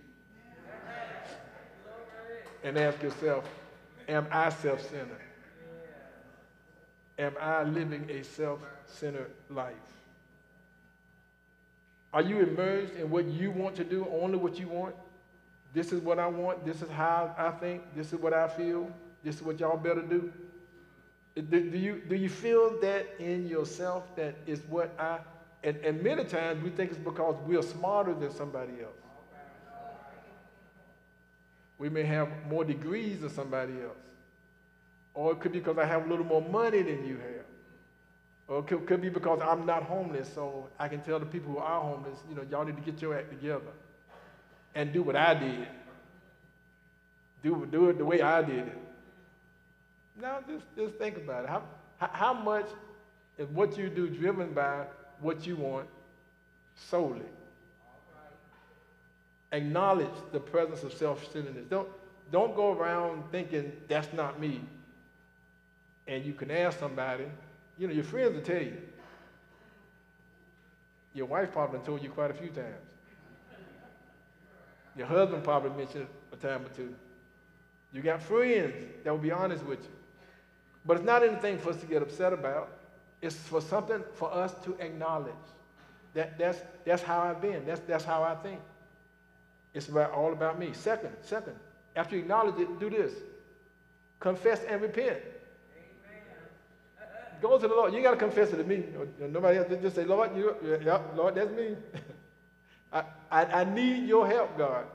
And 2.63 2.79
ask 2.79 3.03
yourself, 3.03 3.45
am 4.09 4.27
I 4.31 4.49
self 4.51 4.81
centered? 4.83 5.21
Am 7.19 7.33
I 7.41 7.63
living 7.65 8.09
a 8.11 8.23
self 8.23 8.61
centered 8.87 9.31
life? 9.51 9.75
Are 12.13 12.23
you 12.23 12.41
immersed 12.41 12.95
in 12.95 13.11
what 13.11 13.27
you 13.27 13.51
want 13.51 13.77
to 13.77 13.85
do, 13.85 14.07
only 14.21 14.39
what 14.39 14.59
you 14.59 14.69
want? 14.69 14.95
This 15.77 15.93
is 15.93 16.01
what 16.01 16.19
I 16.19 16.27
want. 16.27 16.65
This 16.65 16.81
is 16.81 16.89
how 16.89 17.35
I 17.37 17.51
think. 17.51 17.83
This 17.95 18.11
is 18.11 18.19
what 18.19 18.33
I 18.33 18.49
feel. 18.49 18.91
This 19.23 19.37
is 19.37 19.43
what 19.43 19.61
y'all 19.61 19.77
better 19.77 20.01
do. 20.01 20.33
Do, 21.35 21.43
do 21.43 21.77
you, 21.77 22.01
do 22.09 22.17
you 22.17 22.31
feel 22.31 22.81
that 22.81 23.07
in 23.19 23.47
yourself 23.47 24.05
that 24.17 24.37
is 24.47 24.63
what 24.71 24.99
I, 24.99 25.19
and, 25.63 25.77
and 25.85 26.03
many 26.03 26.25
times 26.25 26.65
we 26.65 26.71
think 26.71 26.93
it's 26.93 26.99
because 26.99 27.37
we're 27.47 27.61
smarter 27.61 28.15
than 28.15 28.33
somebody 28.33 28.73
else. 28.83 28.97
We 31.77 31.91
may 31.91 32.05
have 32.05 32.31
more 32.49 32.65
degrees 32.65 33.21
than 33.21 33.29
somebody 33.29 33.75
else. 33.75 33.99
Or 35.13 35.33
it 35.33 35.41
could 35.41 35.53
be 35.53 35.59
because 35.59 35.77
I 35.77 35.85
have 35.85 36.07
a 36.07 36.09
little 36.09 36.25
more 36.25 36.41
money 36.41 36.81
than 36.81 37.05
you 37.07 37.19
have. 37.19 37.45
Or 38.49 38.61
it 38.61 38.67
could, 38.67 38.87
could 38.87 39.03
be 39.03 39.11
because 39.11 39.43
I'm 39.43 39.67
not 39.67 39.83
homeless, 39.83 40.33
so 40.35 40.71
I 40.79 40.89
can 40.89 41.03
tell 41.03 41.19
the 41.21 41.27
people 41.27 41.53
who 41.53 41.59
are 41.59 41.83
homeless, 41.83 42.21
you 42.31 42.35
know, 42.35 42.47
y'all 42.51 42.65
need 42.65 42.77
to 42.77 42.83
get 42.91 43.03
your 43.03 43.15
act 43.15 43.29
together 43.29 43.73
and 44.77 44.93
do 44.93 45.03
what 45.03 45.17
I 45.17 45.35
did. 45.35 45.67
Do, 47.43 47.67
do 47.71 47.89
it 47.89 47.99
the 47.99 48.05
way 48.05 48.21
I 48.21 48.43
did 48.43 48.69
it. 48.69 48.79
Now, 50.21 50.41
just, 50.49 50.65
just 50.77 50.95
think 50.97 51.17
about 51.17 51.45
it. 51.45 51.49
How, 51.49 51.63
how 51.99 52.35
much 52.35 52.67
is 53.39 53.49
what 53.49 53.77
you 53.77 53.89
do 53.89 54.09
driven 54.09 54.53
by 54.53 54.85
what 55.21 55.47
you 55.47 55.57
want 55.57 55.89
solely? 56.75 57.23
Acknowledge 59.51 60.15
the 60.33 60.41
presence 60.41 60.83
of 60.83 60.93
self-centeredness. 60.93 61.67
Don't, 61.71 61.89
don't 62.31 62.55
go 62.55 62.73
around 62.73 63.25
thinking 63.33 63.73
that's 63.89 64.13
not 64.13 64.39
me. 64.39 64.61
And 66.07 66.25
you 66.25 66.35
can 66.35 66.51
ask 66.51 66.79
somebody, 66.79 67.25
you 67.79 67.89
know, 67.89 67.95
your 67.95 68.05
friends 68.05 68.35
will 68.35 68.43
tell 68.43 68.63
you. 68.63 68.77
Your 71.15 71.27
wife 71.27 71.53
probably 71.53 71.81
told 71.81 72.03
you 72.03 72.11
quite 72.11 72.31
a 72.31 72.35
few 72.35 72.49
times. 72.49 72.86
Your 74.97 75.07
husband 75.07 75.45
probably 75.45 75.71
mentioned 75.71 76.07
a 76.33 76.37
time 76.37 76.65
or 76.65 76.69
two. 76.71 76.95
You 77.93 78.03
got 78.03 78.23
friends 78.23 78.75
that 79.05 79.11
will 79.11 79.19
be 79.19 79.33
honest 79.33 79.65
with 79.65 79.81
you. 79.81 79.91
But 80.85 80.99
it's 80.99 81.07
not 81.07 81.23
anything 81.23 81.59
for 81.59 81.71
us 81.71 81.77
to 81.81 81.87
get 81.87 82.03
upset 82.03 82.33
about. 82.33 82.71
It's 83.21 83.35
for 83.35 83.61
something 83.61 84.03
for 84.15 84.33
us 84.33 84.55
to 84.65 84.75
acknowledge. 84.79 85.35
That, 86.15 86.39
that's, 86.39 86.59
that's 86.85 87.03
how 87.03 87.21
I've 87.21 87.41
been. 87.43 87.67
That's, 87.67 87.81
that's 87.81 88.05
how 88.05 88.23
I 88.23 88.35
think. 88.37 88.61
It's 89.75 89.89
about, 89.89 90.13
all 90.13 90.33
about 90.33 90.59
me. 90.59 90.73
Second, 90.73 91.11
second, 91.23 91.55
after 91.95 92.17
you 92.17 92.23
acknowledge 92.23 92.59
it, 92.59 92.81
do 92.81 92.89
this. 92.89 93.13
Confess 94.21 94.63
and 94.65 94.81
repent. 94.81 95.19
Go 97.43 97.59
to 97.59 97.69
the 97.69 97.75
Lord. 97.75 97.93
You 97.93 98.03
got 98.03 98.13
to 98.13 98.17
confess 98.17 98.51
it 98.53 98.57
to 98.57 98.65
me. 98.65 98.85
Nobody 99.21 99.59
else. 99.59 99.69
Just 99.83 99.97
say, 99.97 100.05
Lord, 100.05 100.35
you, 100.35 100.57
yeah, 100.83 101.03
Lord, 101.15 101.35
that's 101.35 101.51
me. 101.51 101.77
I, 102.97 103.05
I, 103.31 103.45
I 103.61 103.65
need 103.65 104.09
your 104.09 104.27
help, 104.27 104.57
God. 104.57 104.87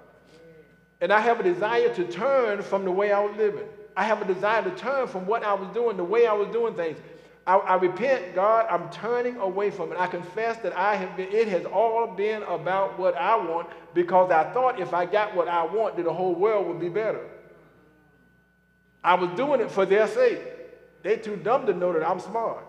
And 1.02 1.12
I 1.12 1.20
have 1.20 1.40
a 1.40 1.44
desire 1.44 1.94
to 1.96 2.04
turn 2.06 2.62
from 2.62 2.86
the 2.86 2.92
way 2.92 3.12
I 3.12 3.20
was 3.20 3.36
living. 3.38 3.68
I 3.96 4.04
have 4.06 4.22
a 4.22 4.26
desire 4.26 4.64
to 4.64 4.72
turn 4.72 5.08
from 5.08 5.26
what 5.26 5.44
I 5.44 5.54
was 5.54 5.68
doing, 5.74 5.98
the 5.98 6.04
way 6.04 6.28
I 6.28 6.34
was 6.34 6.48
doing 6.50 6.76
things. 6.76 6.98
I, 7.46 7.56
I, 7.56 7.76
repent, 7.76 8.36
God, 8.36 8.68
I'm 8.70 8.90
turning 8.92 9.38
away 9.38 9.72
from 9.72 9.92
it. 9.92 10.00
I 10.00 10.08
confess 10.08 10.58
that 10.58 10.78
I 10.78 10.96
have 10.96 11.18
been, 11.18 11.30
it 11.32 11.48
has 11.48 11.66
all 11.66 12.08
been 12.08 12.44
about 12.44 13.00
what 13.00 13.16
I 13.16 13.36
want 13.36 13.68
because 13.96 14.32
I 14.32 14.52
thought 14.54 14.80
if 14.80 14.94
I 14.94 15.06
got 15.06 15.36
what 15.36 15.48
I 15.48 15.66
want, 15.66 15.98
that 15.98 16.04
the 16.04 16.14
whole 16.14 16.36
world 16.36 16.68
would 16.68 16.80
be 16.80 16.90
better. 16.90 17.28
I 19.04 19.16
was 19.16 19.32
doing 19.32 19.60
it 19.60 19.72
for 19.72 19.86
their 19.86 20.08
sake. 20.08 20.40
They're 21.02 21.18
too 21.18 21.36
dumb 21.36 21.66
to 21.66 21.74
know 21.74 21.92
that 21.94 22.08
I'm 22.08 22.20
smart. 22.20 22.64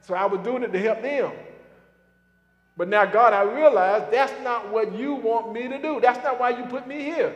So 0.00 0.14
I 0.14 0.24
was 0.24 0.40
doing 0.40 0.62
it 0.62 0.72
to 0.72 0.78
help 0.80 1.02
them. 1.02 1.32
But 2.76 2.88
now, 2.88 3.06
God, 3.06 3.32
I 3.32 3.42
realize 3.42 4.06
that's 4.10 4.32
not 4.42 4.70
what 4.70 4.94
you 4.94 5.14
want 5.14 5.52
me 5.52 5.66
to 5.68 5.80
do. 5.80 5.98
That's 6.00 6.22
not 6.22 6.38
why 6.38 6.50
you 6.50 6.64
put 6.64 6.86
me 6.86 7.02
here, 7.02 7.34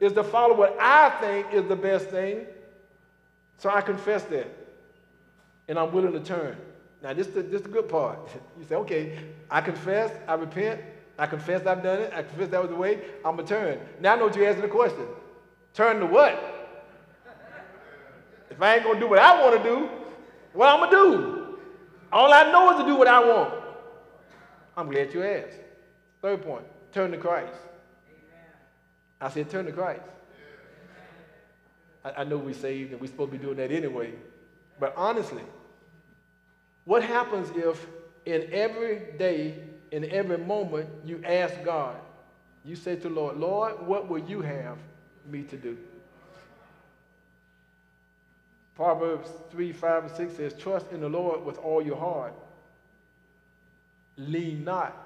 is 0.00 0.12
to 0.14 0.24
follow 0.24 0.54
what 0.54 0.76
I 0.80 1.10
think 1.20 1.52
is 1.52 1.68
the 1.68 1.76
best 1.76 2.08
thing. 2.08 2.46
So 3.58 3.70
I 3.70 3.82
confess 3.82 4.24
that. 4.24 4.48
And 5.68 5.78
I'm 5.78 5.92
willing 5.92 6.12
to 6.12 6.20
turn. 6.20 6.56
Now, 7.02 7.12
this 7.12 7.28
is 7.28 7.34
the, 7.34 7.42
this 7.42 7.62
the 7.62 7.68
good 7.68 7.88
part. 7.88 8.18
You 8.58 8.66
say, 8.66 8.74
okay, 8.76 9.18
I 9.50 9.60
confess, 9.60 10.12
I 10.26 10.34
repent, 10.34 10.80
I 11.18 11.26
confess 11.26 11.66
I've 11.66 11.82
done 11.82 12.00
it, 12.00 12.12
I 12.14 12.22
confess 12.22 12.48
that 12.48 12.60
was 12.60 12.70
the 12.70 12.76
way, 12.76 13.00
I'm 13.24 13.36
going 13.36 13.46
to 13.46 13.54
turn. 13.54 13.78
Now 14.00 14.14
I 14.14 14.16
know 14.16 14.26
what 14.26 14.36
you're 14.36 14.46
asking 14.46 14.62
the 14.62 14.68
question. 14.68 15.06
Turn 15.72 16.00
to 16.00 16.06
what? 16.06 16.60
If 18.50 18.60
I 18.60 18.74
ain't 18.74 18.84
going 18.84 18.96
to 18.96 19.00
do 19.00 19.08
what 19.08 19.18
I 19.18 19.42
want 19.42 19.62
to 19.62 19.68
do, 19.68 19.88
what 20.52 20.68
I'm 20.68 20.80
going 20.80 20.90
to 20.90 20.96
do? 20.96 21.58
All 22.12 22.32
I 22.32 22.50
know 22.50 22.72
is 22.72 22.80
to 22.80 22.86
do 22.86 22.96
what 22.96 23.06
I 23.06 23.20
want. 23.20 23.59
I'm 24.80 24.90
glad 24.90 25.12
you 25.12 25.22
asked. 25.22 25.58
Third 26.22 26.42
point, 26.42 26.64
turn 26.92 27.10
to 27.10 27.18
Christ. 27.18 27.52
I 29.20 29.28
said, 29.28 29.50
turn 29.50 29.66
to 29.66 29.72
Christ. 29.72 30.00
I, 32.02 32.12
I 32.22 32.24
know 32.24 32.38
we're 32.38 32.54
saved 32.54 32.92
and 32.92 33.00
we're 33.00 33.08
supposed 33.08 33.32
to 33.32 33.38
be 33.38 33.44
doing 33.44 33.58
that 33.58 33.70
anyway. 33.70 34.14
But 34.78 34.94
honestly, 34.96 35.42
what 36.86 37.02
happens 37.02 37.50
if 37.54 37.86
in 38.24 38.48
every 38.52 39.02
day, 39.18 39.62
in 39.92 40.10
every 40.10 40.38
moment, 40.38 40.88
you 41.04 41.22
ask 41.26 41.62
God, 41.62 41.96
you 42.64 42.74
say 42.74 42.96
to 42.96 43.10
Lord, 43.10 43.36
Lord, 43.36 43.86
what 43.86 44.08
will 44.08 44.18
you 44.20 44.40
have 44.40 44.78
me 45.30 45.42
to 45.42 45.56
do? 45.58 45.76
Proverbs 48.76 49.28
3, 49.50 49.72
5, 49.72 50.04
and 50.04 50.16
6 50.16 50.36
says, 50.36 50.54
Trust 50.54 50.86
in 50.90 51.02
the 51.02 51.08
Lord 51.08 51.44
with 51.44 51.58
all 51.58 51.82
your 51.82 51.96
heart 51.96 52.32
lean 54.28 54.64
not 54.64 54.96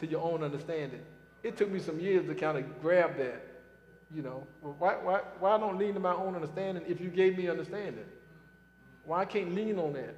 to 0.00 0.06
your 0.06 0.22
own 0.22 0.42
understanding. 0.42 1.00
It 1.42 1.56
took 1.56 1.70
me 1.70 1.80
some 1.80 1.98
years 1.98 2.26
to 2.26 2.34
kind 2.34 2.58
of 2.58 2.80
grab 2.82 3.16
that 3.18 3.42
You 4.14 4.22
know, 4.22 4.46
well, 4.60 4.76
why, 4.78 4.94
why, 4.94 5.20
why 5.40 5.58
don't 5.58 5.78
lean 5.78 5.94
to 5.94 6.00
my 6.00 6.12
own 6.12 6.34
understanding 6.34 6.84
if 6.86 7.00
you 7.00 7.08
gave 7.08 7.38
me 7.38 7.48
understanding? 7.48 8.04
Why 9.04 9.20
I 9.20 9.24
can't 9.24 9.54
lean 9.54 9.78
on 9.78 9.94
that? 9.94 10.14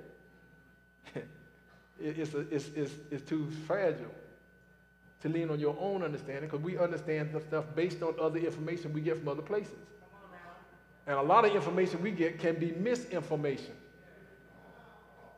it, 2.01 2.19
it's, 2.19 2.35
a, 2.35 2.41
it's, 2.51 2.69
it's, 2.75 2.93
it's 3.11 3.29
too 3.29 3.49
fragile 3.67 4.15
to 5.23 5.29
lean 5.29 5.51
on 5.51 5.61
your 5.61 5.77
own 5.81 6.03
understanding 6.03 6.51
because 6.51 6.61
we 6.61 6.77
understand 6.77 7.33
the 7.33 7.41
stuff 7.41 7.65
based 7.75 8.03
on 8.03 8.15
other 8.21 8.39
information 8.39 8.93
we 8.93 9.01
get 9.01 9.19
from 9.19 9.29
other 9.29 9.43
places. 9.43 9.79
And 11.07 11.17
a 11.17 11.23
lot 11.23 11.45
of 11.45 11.55
information 11.55 12.03
we 12.03 12.11
get 12.11 12.39
can 12.39 12.57
be 12.57 12.73
misinformation. 12.73 13.75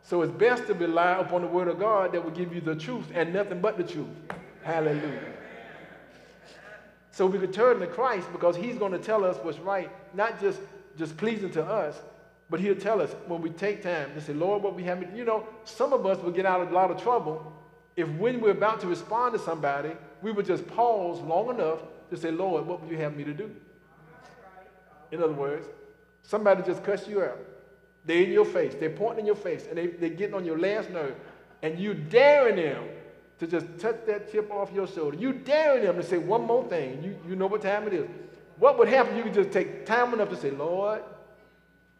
So 0.07 0.23
it's 0.23 0.31
best 0.31 0.69
to 0.69 0.75
rely 0.75 1.19
upon 1.19 1.43
the 1.43 1.49
word 1.49 1.67
of 1.67 1.81
God 1.81 2.13
that 2.13 2.23
will 2.23 2.31
give 2.31 2.55
you 2.55 2.61
the 2.61 2.77
truth 2.77 3.07
and 3.13 3.35
nothing 3.35 3.61
but 3.61 3.77
the 3.77 3.83
truth. 3.83 4.07
Hallelujah. 4.63 5.33
So 7.11 7.27
we 7.27 7.41
could 7.41 7.53
turn 7.53 7.81
to 7.81 7.89
Christ 7.89 8.31
because 8.31 8.55
he's 8.55 8.77
going 8.77 8.93
to 8.93 9.01
tell 9.01 9.25
us 9.25 9.37
what's 9.43 9.59
right, 9.59 9.91
not 10.15 10.41
just, 10.41 10.61
just 10.97 11.17
pleasing 11.17 11.51
to 11.51 11.65
us, 11.65 12.01
but 12.49 12.61
he'll 12.61 12.77
tell 12.77 13.03
us 13.03 13.11
when 13.27 13.43
we 13.43 13.51
take 13.51 13.83
time 13.83 14.15
to 14.15 14.21
say, 14.21 14.33
Lord, 14.33 14.63
what 14.63 14.77
we 14.77 14.85
have, 14.85 15.05
you 15.17 15.25
know, 15.25 15.45
some 15.65 15.93
of 15.93 16.07
us 16.07 16.23
will 16.23 16.31
get 16.31 16.47
out 16.47 16.61
of 16.61 16.71
a 16.71 16.75
lot 16.75 16.93
of 16.93 17.03
trouble 17.03 17.53
if 17.97 18.09
when 18.11 18.41
we're 18.41 18.51
about 18.51 18.81
to 18.83 18.87
respond 18.87 19.33
to 19.33 19.41
somebody, 19.41 19.91
we 20.23 20.31
would 20.31 20.47
just 20.47 20.69
pause 20.69 21.21
long 21.21 21.51
enough 21.51 21.81
to 22.11 22.17
say, 22.17 22.31
Lord, 22.31 22.65
what 22.65 22.81
would 22.81 22.91
you 22.91 22.99
have 22.99 23.17
me 23.17 23.25
to 23.25 23.35
do? 23.35 23.51
In 25.11 25.21
other 25.21 25.33
words, 25.33 25.67
somebody 26.23 26.63
just 26.63 26.85
cussed 26.85 27.09
you 27.09 27.23
out. 27.23 27.39
They're 28.07 28.23
in 28.23 28.31
your 28.31 28.45
face, 28.45 28.75
they're 28.79 28.91
pointing 28.91 29.21
in 29.21 29.27
your 29.27 29.35
face, 29.35 29.67
and 29.69 29.77
they, 29.77 29.89
they're 29.89 30.11
getting 30.11 30.35
on 30.35 30.45
your 30.45 30.59
last 30.59 30.91
nerve, 30.91 31.17
and 31.63 31.79
you 31.79 31.93
daring 31.93 32.57
them 32.57 32.85
to 33.41 33.47
just 33.47 33.67
touch 33.79 33.97
that 34.07 34.33
chip 34.33 34.51
off 34.51 34.73
your 34.73 34.87
shoulder. 34.87 35.17
You 35.17 35.33
daring 35.33 35.85
them 35.85 35.97
to 35.97 36.03
say 36.03 36.19
one 36.19 36.45
more 36.45 36.67
thing. 36.69 37.03
You, 37.03 37.19
you 37.29 37.37
know 37.37 37.49
what 37.49 37.63
time 37.63 37.87
it 37.87 37.93
is. 37.93 38.09
What 38.59 38.79
would 38.79 38.89
happen? 38.89 39.13
if 39.13 39.19
You 39.19 39.25
could 39.25 39.35
just 39.35 39.53
take 39.53 39.85
time 39.85 40.15
enough 40.15 40.31
to 40.31 40.37
say, 40.37 40.51
Lord, 40.51 41.03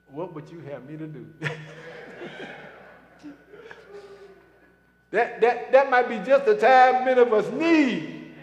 what 0.09 0.33
would 0.35 0.49
you 0.49 0.61
have 0.61 0.89
me 0.89 0.97
to 0.97 1.07
do? 1.07 1.27
that, 5.11 5.41
that, 5.41 5.73
that 5.73 5.91
might 5.91 6.09
be 6.09 6.19
just 6.19 6.47
the 6.47 6.57
time 6.57 7.05
many 7.05 7.21
of 7.21 7.33
us 7.33 7.51
need 7.53 8.35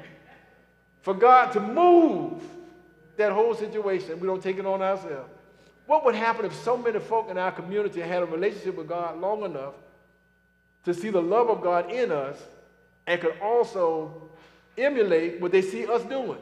for 1.01 1.13
God 1.13 1.51
to 1.53 1.59
move 1.59 2.43
that 3.17 3.31
whole 3.31 3.55
situation. 3.55 4.19
We 4.19 4.27
don't 4.27 4.43
take 4.43 4.57
it 4.57 4.65
on 4.65 4.81
ourselves. 4.81 5.32
What 5.85 6.05
would 6.05 6.15
happen 6.15 6.45
if 6.45 6.55
so 6.55 6.77
many 6.77 6.99
folk 6.99 7.29
in 7.29 7.37
our 7.37 7.51
community 7.51 8.01
had 8.01 8.23
a 8.23 8.25
relationship 8.25 8.77
with 8.77 8.87
God 8.87 9.19
long 9.19 9.43
enough 9.43 9.73
to 10.85 10.93
see 10.93 11.09
the 11.09 11.21
love 11.21 11.49
of 11.49 11.61
God 11.61 11.91
in 11.91 12.11
us 12.11 12.37
and 13.05 13.19
could 13.19 13.35
also 13.41 14.29
emulate 14.77 15.41
what 15.41 15.51
they 15.51 15.61
see 15.61 15.85
us 15.85 16.03
doing? 16.03 16.39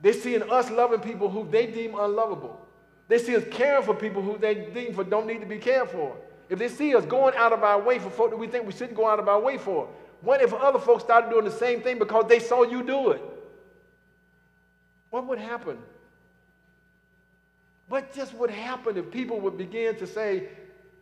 They 0.00 0.12
see 0.12 0.34
in 0.34 0.50
us 0.50 0.70
loving 0.70 1.00
people 1.00 1.28
who 1.28 1.48
they 1.50 1.66
deem 1.66 1.98
unlovable. 1.98 2.60
They 3.08 3.18
see 3.18 3.36
us 3.36 3.44
caring 3.50 3.84
for 3.84 3.94
people 3.94 4.22
who 4.22 4.38
they 4.38 4.54
deem 4.54 4.94
for 4.94 5.04
don't 5.04 5.26
need 5.26 5.40
to 5.40 5.46
be 5.46 5.58
cared 5.58 5.90
for. 5.90 6.16
If 6.48 6.58
they 6.58 6.68
see 6.68 6.94
us 6.94 7.04
going 7.04 7.34
out 7.36 7.52
of 7.52 7.62
our 7.62 7.80
way 7.80 7.98
for 7.98 8.10
folk 8.10 8.30
that 8.30 8.36
we 8.36 8.46
think 8.46 8.66
we 8.66 8.72
shouldn't 8.72 8.96
go 8.96 9.08
out 9.08 9.18
of 9.18 9.28
our 9.28 9.40
way 9.40 9.58
for, 9.58 9.88
what 10.20 10.40
if 10.40 10.54
other 10.54 10.78
folks 10.78 11.04
started 11.04 11.30
doing 11.30 11.44
the 11.44 11.50
same 11.50 11.82
thing 11.82 11.98
because 11.98 12.26
they 12.28 12.38
saw 12.38 12.62
you 12.62 12.82
do 12.82 13.10
it? 13.10 13.22
What 15.10 15.26
would 15.26 15.38
happen? 15.38 15.78
What 17.88 18.14
just 18.14 18.34
would 18.34 18.50
happen 18.50 18.96
if 18.96 19.10
people 19.10 19.40
would 19.40 19.58
begin 19.58 19.96
to 19.96 20.06
say, 20.06 20.48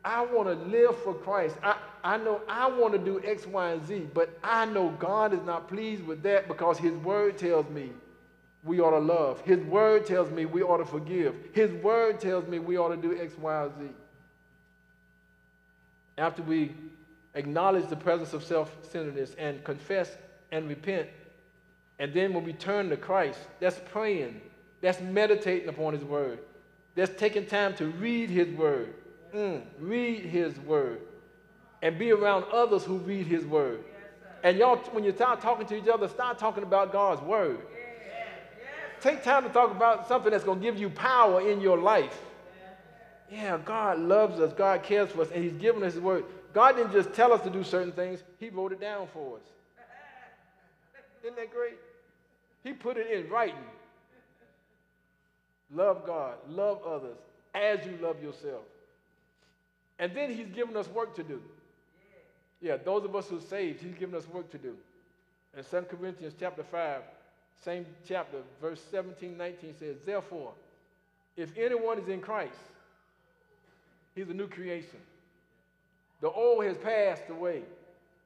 I 0.05 0.25
want 0.25 0.49
to 0.49 0.55
live 0.67 0.99
for 1.03 1.15
Christ. 1.15 1.57
I, 1.63 1.77
I 2.03 2.17
know 2.17 2.41
I 2.49 2.67
want 2.67 2.93
to 2.93 2.99
do 2.99 3.23
X, 3.25 3.47
Y, 3.47 3.71
and 3.71 3.87
Z, 3.87 4.09
but 4.13 4.37
I 4.43 4.67
know 4.67 4.91
God 4.99 5.33
is 5.33 5.43
not 5.43 5.69
pleased 5.69 6.05
with 6.05 6.23
that 6.25 6.49
because 6.49 6.77
His 6.79 6.95
Word 6.95 7.39
tells 7.39 7.69
me 7.71 7.93
we 8.65 8.81
ought 8.81 8.91
to 8.91 8.99
love. 8.99 9.41
His 9.43 9.61
Word 9.61 10.07
tells 10.07 10.31
me 10.31 10.45
we 10.45 10.63
ought 10.63 10.79
to 10.79 10.85
forgive. 10.85 11.37
His 11.53 11.71
Word 11.85 12.19
tells 12.19 12.49
me 12.49 12.59
we 12.59 12.77
ought 12.77 12.89
to 12.89 12.97
do 12.97 13.17
X, 13.17 13.39
Y, 13.39 13.63
and 13.63 13.73
Z 13.79 13.95
after 16.19 16.43
we 16.43 16.73
acknowledge 17.35 17.89
the 17.89 17.97
presence 17.97 18.33
of 18.33 18.45
self 18.45 18.75
centeredness 18.83 19.35
and 19.39 19.63
confess 19.65 20.17
and 20.51 20.69
repent, 20.69 21.09
and 21.99 22.13
then 22.13 22.33
when 22.35 22.45
we 22.45 22.53
turn 22.53 22.91
to 22.91 22.97
Christ, 22.97 23.39
that's 23.61 23.81
praying, 23.91 24.41
that's 24.81 25.01
meditating 25.01 25.69
upon 25.69 25.95
His 25.95 26.05
Word, 26.05 26.39
that's 26.95 27.19
taking 27.19 27.47
time 27.47 27.75
to 27.77 27.87
read 27.87 28.31
His 28.31 28.49
Word, 28.49 28.95
mm, 29.35 29.63
read 29.79 30.25
His 30.25 30.59
Word, 30.61 31.01
and 31.81 31.99
be 31.99 32.11
around 32.11 32.45
others 32.53 32.85
who 32.85 32.99
read 32.99 33.27
His 33.27 33.45
Word. 33.45 33.85
And 34.45 34.59
y'all, 34.59 34.77
when 34.91 35.05
you 35.05 35.13
start 35.13 35.41
talking 35.41 35.67
to 35.67 35.77
each 35.77 35.89
other, 35.89 36.09
start 36.09 36.39
talking 36.39 36.63
about 36.63 36.93
God's 36.93 37.23
Word. 37.23 37.59
Take 39.01 39.25
time 39.25 39.43
to 39.43 39.49
talk 39.49 39.71
about 39.71 40.07
something 40.07 40.31
that's 40.31 40.45
going 40.45 40.61
to 40.61 40.65
give 40.65 40.79
you 40.79 40.89
power 40.89 41.41
in 41.41 41.61
your 41.61 41.79
life. 41.79 42.21
Yeah, 43.31 43.59
God 43.65 43.99
loves 43.99 44.39
us. 44.39 44.53
God 44.53 44.83
cares 44.83 45.11
for 45.11 45.23
us, 45.23 45.31
and 45.33 45.43
He's 45.43 45.55
given 45.55 45.83
us 45.83 45.95
His 45.95 46.03
word. 46.03 46.25
God 46.53 46.77
didn't 46.77 46.93
just 46.93 47.13
tell 47.15 47.33
us 47.33 47.41
to 47.43 47.51
do 47.51 47.65
certain 47.65 47.93
things, 47.93 48.23
He 48.39 48.51
wrote 48.51 48.73
it 48.73 48.81
down 48.81 49.09
for 49.13 49.37
us. 49.37 49.43
Isn't 51.25 51.37
that 51.37 51.53
great? 51.53 51.79
He 52.63 52.73
put 52.73 52.97
it 52.97 53.11
in 53.11 53.31
writing. 53.31 53.57
Love 55.75 56.07
God, 56.07 56.35
love 56.49 56.81
others 56.87 57.17
as 57.55 57.85
you 57.87 57.99
love 58.01 58.23
yourself. 58.23 58.63
And 59.99 60.15
then 60.15 60.35
He's 60.35 60.49
given 60.49 60.77
us 60.77 60.89
work 60.89 61.15
to 61.17 61.23
do. 61.23 61.41
Yeah, 62.61 62.77
those 62.77 63.05
of 63.05 63.15
us 63.17 63.29
who 63.29 63.39
are 63.39 63.41
saved, 63.41 63.83
He's 63.83 63.95
given 63.95 64.15
us 64.15 64.29
work 64.29 64.51
to 64.53 64.59
do. 64.59 64.77
In 65.57 65.65
2 65.65 65.87
Corinthians 65.97 66.35
chapter 66.39 66.63
5, 66.63 67.03
same 67.65 67.87
chapter, 68.09 68.39
verse 68.61 68.83
17, 68.91 69.37
19 69.37 69.75
says, 69.79 69.97
Therefore, 70.05 70.53
if 71.37 71.57
anyone 71.57 71.99
is 71.99 72.09
in 72.09 72.21
Christ, 72.21 72.53
He's 74.15 74.29
a 74.29 74.35
new 74.35 74.49
creation. 74.49 74.99
The 76.21 76.31
old 76.31 76.65
has 76.65 76.77
passed 76.79 77.29
away. 77.31 77.63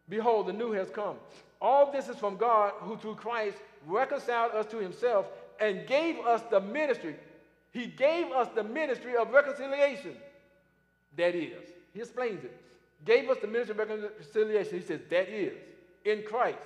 Behold, 0.09 0.47
the 0.47 0.53
new 0.53 0.73
has 0.73 0.91
come. 0.91 1.17
All 1.61 1.91
this 1.91 2.09
is 2.09 2.17
from 2.17 2.37
God, 2.37 2.73
who 2.81 2.97
through 2.97 3.17
Christ 3.17 3.57
reconciled 3.87 4.53
us 4.53 4.67
to 4.67 4.79
himself 4.79 5.27
and 5.61 5.87
gave 5.87 6.19
us 6.19 6.43
the 6.51 6.61
ministry. 6.61 7.17
He 7.77 7.89
gave 7.89 8.33
us 8.33 8.49
the 8.55 8.65
ministry 8.65 9.17
of 9.17 9.33
reconciliation. 9.33 10.17
That 11.19 11.35
is, 11.35 11.63
he 11.93 12.01
explains 12.01 12.43
it. 12.43 12.59
Gave 13.05 13.29
us 13.29 13.37
the 13.43 13.47
ministry 13.47 13.73
of 13.79 13.91
reconciliation. 13.91 14.81
He 14.81 14.87
says, 14.87 15.01
that 15.11 15.29
is, 15.29 15.53
in 16.07 16.23
Christ. 16.23 16.57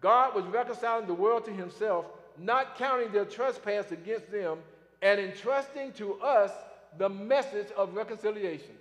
God 0.00 0.34
was 0.34 0.44
reconciling 0.46 1.06
the 1.06 1.14
world 1.14 1.44
to 1.44 1.52
himself, 1.52 2.06
not 2.36 2.76
counting 2.76 3.12
their 3.12 3.26
trespass 3.26 3.92
against 3.92 4.32
them, 4.32 4.58
and 5.02 5.20
entrusting 5.20 5.92
to 5.92 6.14
us 6.14 6.50
the 6.98 7.08
message 7.08 7.68
of 7.76 7.94
reconciliation. 7.94 8.74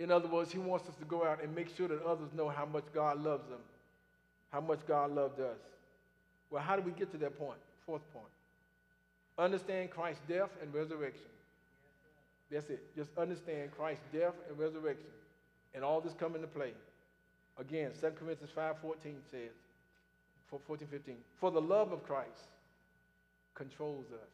In 0.00 0.10
other 0.10 0.26
words, 0.26 0.50
he 0.50 0.58
wants 0.58 0.88
us 0.88 0.96
to 0.96 1.04
go 1.04 1.24
out 1.24 1.40
and 1.40 1.54
make 1.54 1.68
sure 1.76 1.86
that 1.86 2.02
others 2.02 2.30
know 2.36 2.48
how 2.48 2.66
much 2.66 2.86
God 2.92 3.22
loves 3.22 3.48
them, 3.48 3.60
how 4.50 4.60
much 4.60 4.80
God 4.88 5.14
loved 5.14 5.38
us. 5.38 5.58
Well, 6.50 6.60
how 6.60 6.74
do 6.74 6.82
we 6.82 6.90
get 6.90 7.12
to 7.12 7.18
that 7.18 7.38
point? 7.38 7.60
Fourth 7.86 8.02
point. 8.12 8.33
Understand 9.38 9.90
Christ's 9.90 10.22
death 10.28 10.50
and 10.62 10.72
resurrection. 10.72 11.26
That's 12.50 12.70
it. 12.70 12.94
Just 12.94 13.10
understand 13.18 13.70
Christ's 13.76 14.04
death 14.12 14.34
and 14.48 14.58
resurrection. 14.58 15.10
And 15.74 15.82
all 15.82 16.00
this 16.00 16.12
come 16.12 16.34
into 16.36 16.46
play. 16.46 16.72
Again, 17.58 17.90
2 18.00 18.10
Corinthians 18.10 18.52
5.14 18.56 19.14
says, 19.30 19.50
14, 20.66 20.86
15, 20.88 21.16
for 21.40 21.50
the 21.50 21.60
love 21.60 21.92
of 21.92 22.04
Christ 22.04 22.28
controls 23.54 24.06
us. 24.12 24.28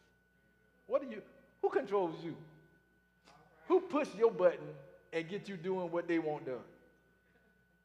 What 0.87 1.01
do 1.01 1.07
you, 1.15 1.21
who 1.61 1.69
controls 1.69 2.15
you? 2.23 2.35
Who 3.67 3.79
pushes 3.79 4.13
your 4.15 4.31
button 4.31 4.67
and 5.13 5.27
get 5.27 5.47
you 5.47 5.57
doing 5.57 5.91
what 5.91 6.07
they 6.07 6.19
want 6.19 6.45
done? 6.45 6.55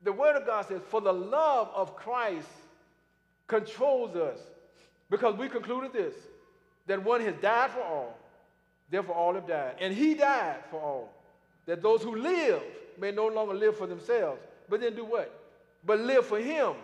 The 0.02 0.12
Word 0.12 0.37
of 0.37 0.46
God 0.46 0.66
says, 0.66 0.83
For 0.88 1.00
the 1.00 1.12
love 1.12 1.70
of 1.74 1.96
Christ 1.96 2.48
controls 3.46 4.16
us. 4.16 4.38
Because 5.09 5.37
we 5.37 5.48
concluded 5.48 5.92
this 5.92 6.14
that 6.87 7.03
one 7.03 7.20
has 7.20 7.35
died 7.40 7.70
for 7.70 7.83
all, 7.83 8.18
therefore 8.90 9.14
all 9.14 9.35
have 9.35 9.46
died. 9.46 9.77
And 9.81 9.94
he 9.94 10.14
died 10.14 10.59
for 10.70 10.81
all, 10.81 11.12
that 11.66 11.83
those 11.83 12.03
who 12.03 12.16
live 12.16 12.62
may 12.99 13.11
no 13.11 13.27
longer 13.27 13.55
live 13.55 13.77
for 13.77 13.87
themselves, 13.87 14.40
but 14.68 14.81
then 14.81 14.94
do 14.94 15.05
what? 15.05 15.33
But 15.85 16.01
live 16.01 16.27
for 16.27 16.38
him 16.38 16.75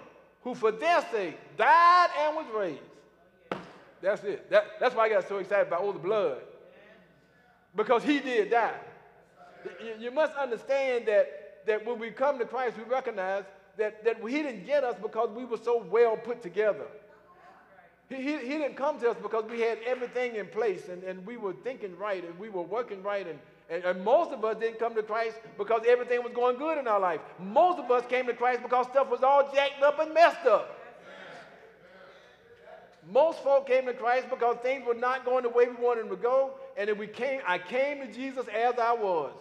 who 0.42 0.54
for 0.54 0.72
their 0.72 1.00
sake 1.10 1.38
died 1.56 2.10
and 2.18 2.36
was 2.36 2.46
raised. 2.54 2.80
That's 4.00 4.22
it. 4.24 4.50
That, 4.50 4.64
that's 4.80 4.94
why 4.94 5.04
I 5.04 5.08
got 5.08 5.28
so 5.28 5.38
excited 5.38 5.68
about 5.68 5.80
all 5.80 5.92
the 5.92 5.98
blood 5.98 6.38
because 7.74 8.02
he 8.02 8.20
did 8.20 8.50
die. 8.50 8.74
You, 9.82 9.94
you 10.06 10.10
must 10.10 10.34
understand 10.34 11.06
that, 11.06 11.64
that 11.66 11.86
when 11.86 11.98
we 11.98 12.10
come 12.10 12.38
to 12.38 12.44
Christ, 12.44 12.76
we 12.76 12.84
recognize 12.84 13.44
that, 13.78 14.04
that 14.04 14.16
he 14.20 14.42
didn't 14.42 14.66
get 14.66 14.84
us 14.84 14.96
because 15.00 15.30
we 15.30 15.44
were 15.44 15.56
so 15.56 15.82
well 15.90 16.16
put 16.16 16.42
together. 16.42 16.86
He, 18.12 18.22
he, 18.22 18.38
he 18.38 18.58
didn't 18.58 18.76
come 18.76 19.00
to 19.00 19.10
us 19.10 19.16
because 19.22 19.44
we 19.50 19.60
had 19.60 19.78
everything 19.86 20.36
in 20.36 20.46
place 20.46 20.88
and, 20.88 21.02
and 21.04 21.24
we 21.26 21.36
were 21.36 21.54
thinking 21.64 21.96
right 21.96 22.22
and 22.24 22.38
we 22.38 22.50
were 22.50 22.62
working 22.62 23.02
right. 23.02 23.26
And, 23.26 23.84
and, 23.84 24.04
most 24.04 24.32
of 24.32 24.44
us 24.44 24.58
didn't 24.58 24.78
come 24.78 24.94
to 24.94 25.02
Christ 25.02 25.38
because 25.56 25.82
everything 25.88 26.22
was 26.22 26.32
going 26.34 26.58
good 26.58 26.76
in 26.76 26.86
our 26.86 27.00
life. 27.00 27.20
Most 27.38 27.78
of 27.78 27.90
us 27.90 28.04
came 28.08 28.26
to 28.26 28.34
Christ 28.34 28.62
because 28.62 28.86
stuff 28.88 29.08
was 29.10 29.22
all 29.22 29.50
jacked 29.54 29.82
up 29.82 29.98
and 29.98 30.12
messed 30.12 30.46
up. 30.46 30.78
Most 33.10 33.42
folk 33.42 33.66
came 33.66 33.86
to 33.86 33.94
Christ 33.94 34.28
because 34.30 34.56
things 34.62 34.86
were 34.86 34.94
not 34.94 35.24
going 35.24 35.42
the 35.42 35.48
way 35.48 35.66
we 35.66 35.74
wanted 35.82 36.02
them 36.02 36.10
to 36.10 36.16
go. 36.16 36.52
And 36.76 36.88
then 36.88 36.98
we 36.98 37.06
came, 37.06 37.40
I 37.46 37.58
came 37.58 38.06
to 38.06 38.12
Jesus 38.12 38.46
as 38.48 38.78
I 38.78 38.92
was, 38.92 39.32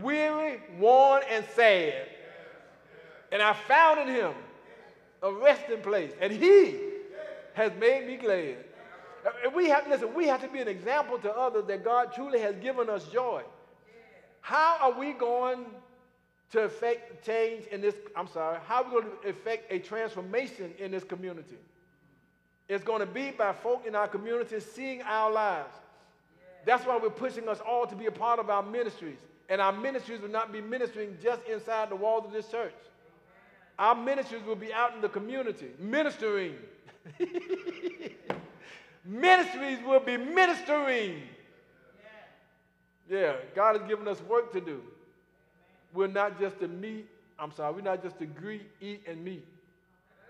weary, 0.00 0.60
worn, 0.78 1.22
and 1.30 1.44
sad. 1.54 2.06
And 3.32 3.42
I 3.42 3.52
found 3.52 4.00
in 4.00 4.14
him 4.14 4.32
a 5.22 5.32
resting 5.32 5.80
place. 5.80 6.12
And 6.20 6.32
he 6.32 6.93
has 7.54 7.72
made 7.78 8.06
me 8.06 8.16
glad. 8.16 8.56
We 9.54 9.68
have, 9.70 9.88
listen, 9.88 10.12
we 10.14 10.26
have 10.26 10.42
to 10.42 10.48
be 10.48 10.60
an 10.60 10.68
example 10.68 11.18
to 11.18 11.32
others 11.34 11.64
that 11.66 11.82
God 11.82 12.12
truly 12.12 12.40
has 12.40 12.54
given 12.56 12.90
us 12.90 13.04
joy. 13.08 13.42
How 14.42 14.76
are 14.80 14.98
we 14.98 15.12
going 15.14 15.64
to 16.50 16.60
affect 16.60 17.24
change 17.24 17.64
in 17.66 17.80
this? 17.80 17.94
I'm 18.14 18.28
sorry, 18.28 18.58
how 18.66 18.82
are 18.82 18.84
we 18.84 18.90
going 18.90 19.06
to 19.22 19.28
affect 19.28 19.72
a 19.72 19.78
transformation 19.78 20.72
in 20.78 20.90
this 20.90 21.04
community? 21.04 21.56
It's 22.68 22.84
going 22.84 23.00
to 23.00 23.06
be 23.06 23.30
by 23.30 23.52
folk 23.52 23.86
in 23.86 23.94
our 23.94 24.08
community 24.08 24.60
seeing 24.60 25.00
our 25.02 25.30
lives. 25.30 25.74
That's 26.66 26.84
why 26.84 26.98
we're 27.02 27.10
pushing 27.10 27.48
us 27.48 27.60
all 27.66 27.86
to 27.86 27.96
be 27.96 28.06
a 28.06 28.12
part 28.12 28.38
of 28.38 28.50
our 28.50 28.62
ministries. 28.62 29.18
And 29.48 29.60
our 29.60 29.72
ministries 29.72 30.20
will 30.20 30.30
not 30.30 30.52
be 30.52 30.60
ministering 30.60 31.16
just 31.22 31.42
inside 31.46 31.90
the 31.90 31.96
walls 31.96 32.24
of 32.24 32.32
this 32.32 32.48
church. 32.48 32.74
Our 33.78 33.94
ministries 33.94 34.42
will 34.44 34.56
be 34.56 34.72
out 34.72 34.94
in 34.94 35.00
the 35.00 35.08
community, 35.08 35.70
ministering. 35.78 36.54
Ministries 39.04 39.78
will 39.84 40.00
be 40.00 40.16
ministering. 40.16 41.22
Yeah, 43.08 43.34
God 43.54 43.78
has 43.78 43.88
given 43.88 44.08
us 44.08 44.20
work 44.22 44.52
to 44.52 44.60
do. 44.60 44.80
We're 45.92 46.06
not 46.06 46.40
just 46.40 46.58
to 46.60 46.68
meet, 46.68 47.06
I'm 47.38 47.52
sorry, 47.52 47.74
we're 47.74 47.82
not 47.82 48.02
just 48.02 48.18
to 48.18 48.26
greet, 48.26 48.66
eat, 48.80 49.02
and 49.06 49.22
meet. 49.22 49.46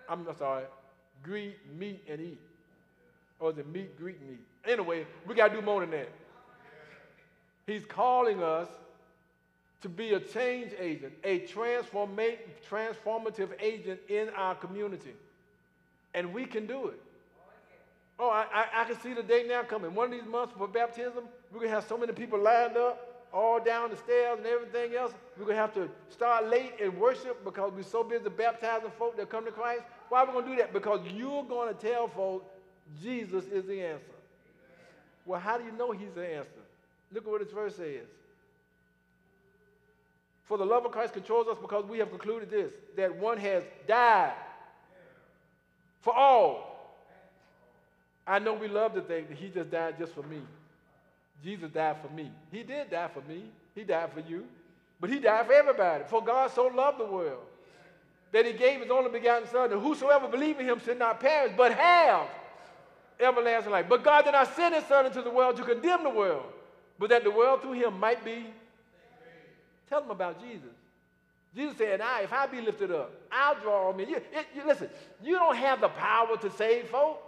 I'm 0.09 0.27
sorry, 0.37 0.65
greet, 1.23 1.57
meet, 1.79 2.03
and 2.09 2.21
eat. 2.21 2.41
Or 3.41 3.51
is 3.51 3.59
it 3.59 3.69
meet, 3.69 3.97
greet, 3.97 4.19
and 4.21 4.33
eat? 4.33 4.71
Anyway, 4.71 5.07
we 5.27 5.35
got 5.35 5.49
to 5.49 5.55
do 5.55 5.63
more 5.63 5.81
than 5.81 5.91
that. 5.93 6.09
He's 7.67 7.85
calling 7.85 8.43
us 8.43 8.69
to 9.83 9.89
be 9.89 10.15
a 10.15 10.21
change 10.21 10.73
agent, 10.79 11.13
a 11.25 11.41
transformative 11.41 13.51
agent 13.61 14.01
in 14.09 14.29
our 14.31 14.55
community. 14.55 15.15
And 16.15 16.33
we 16.33 16.47
can 16.47 16.67
do 16.67 16.89
it. 16.89 17.01
Oh, 18.19 18.31
I, 18.31 18.47
I, 18.53 18.83
I, 18.83 18.85
can 18.85 19.01
see 19.01 19.13
the 19.13 19.25
day 19.25 19.45
now 19.49 19.65
coming. 19.65 19.93
One 19.93 20.07
of 20.07 20.13
these 20.13 20.31
months 20.31 20.55
for 20.57 20.69
baptism, 20.69 21.25
we're 21.51 21.59
going 21.59 21.71
to 21.71 21.75
have 21.75 21.85
so 21.89 21.99
many 21.99 22.13
people 22.13 22.39
lined 22.39 22.77
up 22.77 23.15
all 23.33 23.59
down 23.63 23.91
the 23.91 23.97
stairs 23.97 24.39
and 24.39 24.47
everything 24.47 24.97
else. 24.97 25.13
We're 25.37 25.47
going 25.47 25.57
to 25.57 25.61
have 25.61 25.75
to 25.75 25.89
start 26.09 26.49
late 26.49 26.75
and 26.81 26.97
worship 26.97 27.45
because 27.45 27.73
we're 27.75 27.83
so 27.83 28.05
busy 28.05 28.29
baptizing 28.29 28.93
folk 28.97 29.17
that 29.17 29.29
come 29.29 29.45
to 29.45 29.51
Christ. 29.51 29.83
Why 30.09 30.21
are 30.21 30.27
we 30.27 30.33
going 30.33 30.45
to 30.45 30.51
do 30.53 30.57
that? 30.59 30.73
Because 30.73 31.01
you're 31.13 31.43
going 31.43 31.75
to 31.75 31.81
tell 31.81 32.07
folk 32.07 32.49
Jesus 33.03 33.47
is 33.47 33.67
the 33.67 33.83
answer. 33.83 34.05
Well, 35.27 35.41
how 35.41 35.59
do 35.59 35.65
you 35.65 35.73
know 35.73 35.91
he's 35.91 36.13
the 36.15 36.37
answer? 36.37 36.51
Look 37.13 37.25
at 37.25 37.31
what 37.31 37.43
this 37.43 37.53
verse 37.53 37.77
says. 37.77 38.07
For 40.47 40.59
the 40.59 40.67
love 40.67 40.85
of 40.85 40.93
Christ 40.93 41.15
controls 41.15 41.49
us 41.49 41.57
because 41.61 41.85
we 41.87 41.99
have 41.99 42.11
concluded 42.11 42.51
this 42.51 42.73
that 42.97 43.17
one 43.17 43.39
has 43.39 43.65
died 43.89 44.35
for 46.05 46.15
all 46.15 46.75
I 48.27 48.39
know 48.39 48.55
we 48.55 48.69
love 48.69 48.95
to 48.95 49.03
think 49.03 49.29
that 49.29 49.37
he 49.37 49.49
just 49.49 49.71
died 49.71 49.97
just 49.99 50.15
for 50.15 50.23
me. 50.23 50.41
Jesus 51.43 51.71
died 51.71 51.97
for 52.01 52.13
me. 52.15 52.31
He 52.51 52.63
did 52.63 52.91
die 52.91 53.09
for 53.13 53.21
me. 53.29 53.45
He 53.75 53.85
died 53.85 54.13
for 54.13 54.21
you. 54.21 54.45
But 55.01 55.11
he 55.11 55.19
died 55.19 55.47
for 55.47 55.53
everybody. 55.53 56.05
For 56.09 56.25
God 56.25 56.51
so 56.51 56.67
loved 56.69 56.99
the 56.99 57.05
world 57.05 57.43
that 58.33 58.47
he 58.47 58.53
gave 58.53 58.81
his 58.81 58.91
only 58.91 59.11
begotten 59.11 59.49
Son, 59.49 59.71
and 59.71 59.81
whosoever 59.81 60.27
believe 60.27 60.59
in 60.59 60.67
him 60.67 60.81
should 60.81 60.99
not 60.99 61.21
perish, 61.21 61.53
but 61.57 61.73
have 61.73 62.27
everlasting 63.21 63.71
life. 63.71 63.87
But 63.89 64.03
God 64.03 64.25
did 64.25 64.33
not 64.33 64.57
send 64.57 64.75
his 64.75 64.85
Son 64.87 65.07
into 65.07 65.23
the 65.23 65.31
world 65.31 65.57
to 65.57 65.63
condemn 65.63 66.03
the 66.03 66.11
world, 66.11 66.47
but 66.99 67.11
that 67.11 67.23
the 67.23 67.31
world 67.31 67.63
through 67.63 67.75
him 67.75 68.01
might 68.01 68.25
be. 68.25 68.47
Tell 69.89 70.01
them 70.01 70.11
about 70.11 70.41
Jesus. 70.41 70.73
Jesus 71.55 71.79
said, 71.79 72.01
I, 72.01 72.23
if 72.23 72.33
I 72.33 72.47
be 72.47 72.61
lifted 72.61 72.91
up, 72.91 73.13
I'll 73.31 73.55
draw 73.61 73.93
me. 73.93 74.07
You, 74.09 74.17
it, 74.17 74.47
you, 74.55 74.67
listen, 74.67 74.89
you 75.23 75.37
don't 75.37 75.57
have 75.57 75.81
the 75.81 75.89
power 75.89 76.37
to 76.37 76.51
save 76.51 76.89
folk. 76.89 77.21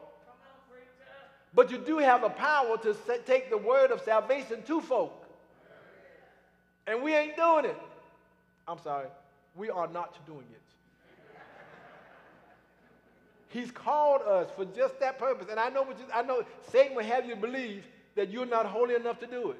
But 1.54 1.70
you 1.70 1.78
do 1.78 1.98
have 1.98 2.20
the 2.20 2.28
power 2.28 2.76
to 2.78 2.94
take 3.24 3.50
the 3.50 3.56
word 3.56 3.90
of 3.90 4.02
salvation 4.02 4.62
to 4.64 4.80
folk. 4.80 5.24
And 6.86 7.02
we 7.02 7.14
ain't 7.14 7.36
doing 7.36 7.64
it. 7.64 7.76
I'm 8.68 8.78
sorry, 8.78 9.06
we 9.54 9.70
are 9.70 9.88
not 9.88 10.26
doing 10.26 10.44
it. 10.52 10.60
He's 13.48 13.70
called 13.70 14.22
us 14.22 14.50
for 14.54 14.64
just 14.64 15.00
that 15.00 15.18
purpose. 15.18 15.46
And 15.50 15.58
I 15.58 15.70
know, 15.70 15.82
what 15.82 15.98
you, 15.98 16.04
I 16.12 16.22
know 16.22 16.44
Satan 16.70 16.96
will 16.96 17.04
have 17.04 17.24
you 17.24 17.36
believe 17.36 17.84
that 18.16 18.30
you're 18.30 18.44
not 18.44 18.66
holy 18.66 18.94
enough 18.94 19.18
to 19.20 19.26
do 19.26 19.52
it. 19.52 19.58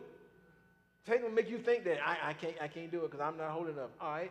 Satan 1.07 1.23
will 1.23 1.31
make 1.31 1.49
you 1.49 1.59
think 1.59 1.85
that 1.85 1.99
I, 2.07 2.31
I 2.31 2.33
can't, 2.33 2.57
I 2.61 2.69
can't 2.69 2.91
do 2.91 3.05
it 3.05 3.13
because 3.13 3.21
I'm 3.21 3.39
not 3.39 3.51
holy 3.51 3.73
enough. 3.73 3.91
All 4.01 4.11
right. 4.11 4.31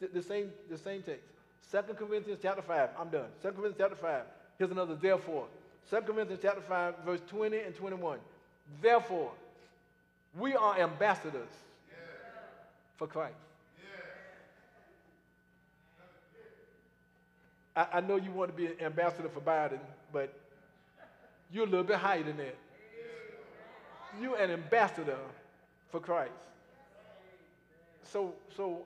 The 0.00 0.22
same, 0.22 0.50
the 0.70 0.78
same 0.78 1.02
text. 1.02 1.24
2 1.70 1.94
Corinthians 1.94 2.40
chapter 2.42 2.62
5. 2.62 2.90
I'm 2.98 3.10
done. 3.10 3.26
2 3.42 3.48
Corinthians 3.48 3.76
chapter 3.78 3.96
5. 3.96 4.22
Here's 4.58 4.70
another 4.70 4.94
therefore. 4.94 5.46
2 5.90 6.00
Corinthians 6.00 6.40
chapter 6.42 6.62
5, 6.62 6.94
verse 7.04 7.20
20 7.28 7.58
and 7.58 7.74
21. 7.74 8.18
Therefore, 8.80 9.32
we 10.38 10.54
are 10.54 10.78
ambassadors 10.78 11.48
for 12.96 13.06
Christ. 13.06 13.34
I, 17.76 17.86
I, 17.94 18.00
know 18.00 18.16
you 18.16 18.30
want 18.30 18.50
to 18.50 18.56
be 18.56 18.66
an 18.66 18.74
ambassador 18.80 19.28
for 19.28 19.40
Biden, 19.40 19.78
but 20.12 20.32
you're 21.52 21.64
a 21.64 21.68
little 21.68 21.84
bit 21.84 21.96
higher 21.96 22.22
than 22.22 22.36
that. 22.36 22.56
You're 24.20 24.36
an 24.36 24.50
ambassador 24.50 25.18
for 25.90 26.00
Christ. 26.00 26.32
So, 28.12 28.34
so 28.56 28.82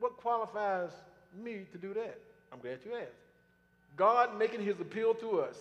what 0.00 0.16
qualifies 0.16 0.90
me 1.40 1.66
to 1.72 1.78
do 1.78 1.94
that? 1.94 2.18
I'm 2.52 2.58
glad 2.58 2.78
you 2.84 2.96
asked. 2.96 3.10
God 3.96 4.36
making 4.36 4.64
his 4.64 4.80
appeal 4.80 5.14
to 5.14 5.40
us 5.40 5.56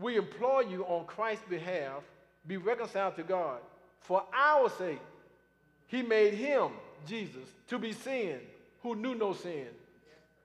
we 0.00 0.16
implore 0.16 0.62
you 0.62 0.84
on 0.84 1.06
Christ's 1.06 1.44
behalf, 1.48 2.02
be 2.46 2.56
reconciled 2.56 3.16
to 3.16 3.22
God. 3.22 3.58
For 4.00 4.22
our 4.34 4.70
sake, 4.70 5.00
he 5.86 6.02
made 6.02 6.34
him, 6.34 6.70
Jesus, 7.06 7.48
to 7.68 7.78
be 7.78 7.92
sin 7.92 8.38
who 8.82 8.94
knew 8.94 9.14
no 9.14 9.32
sin, 9.32 9.66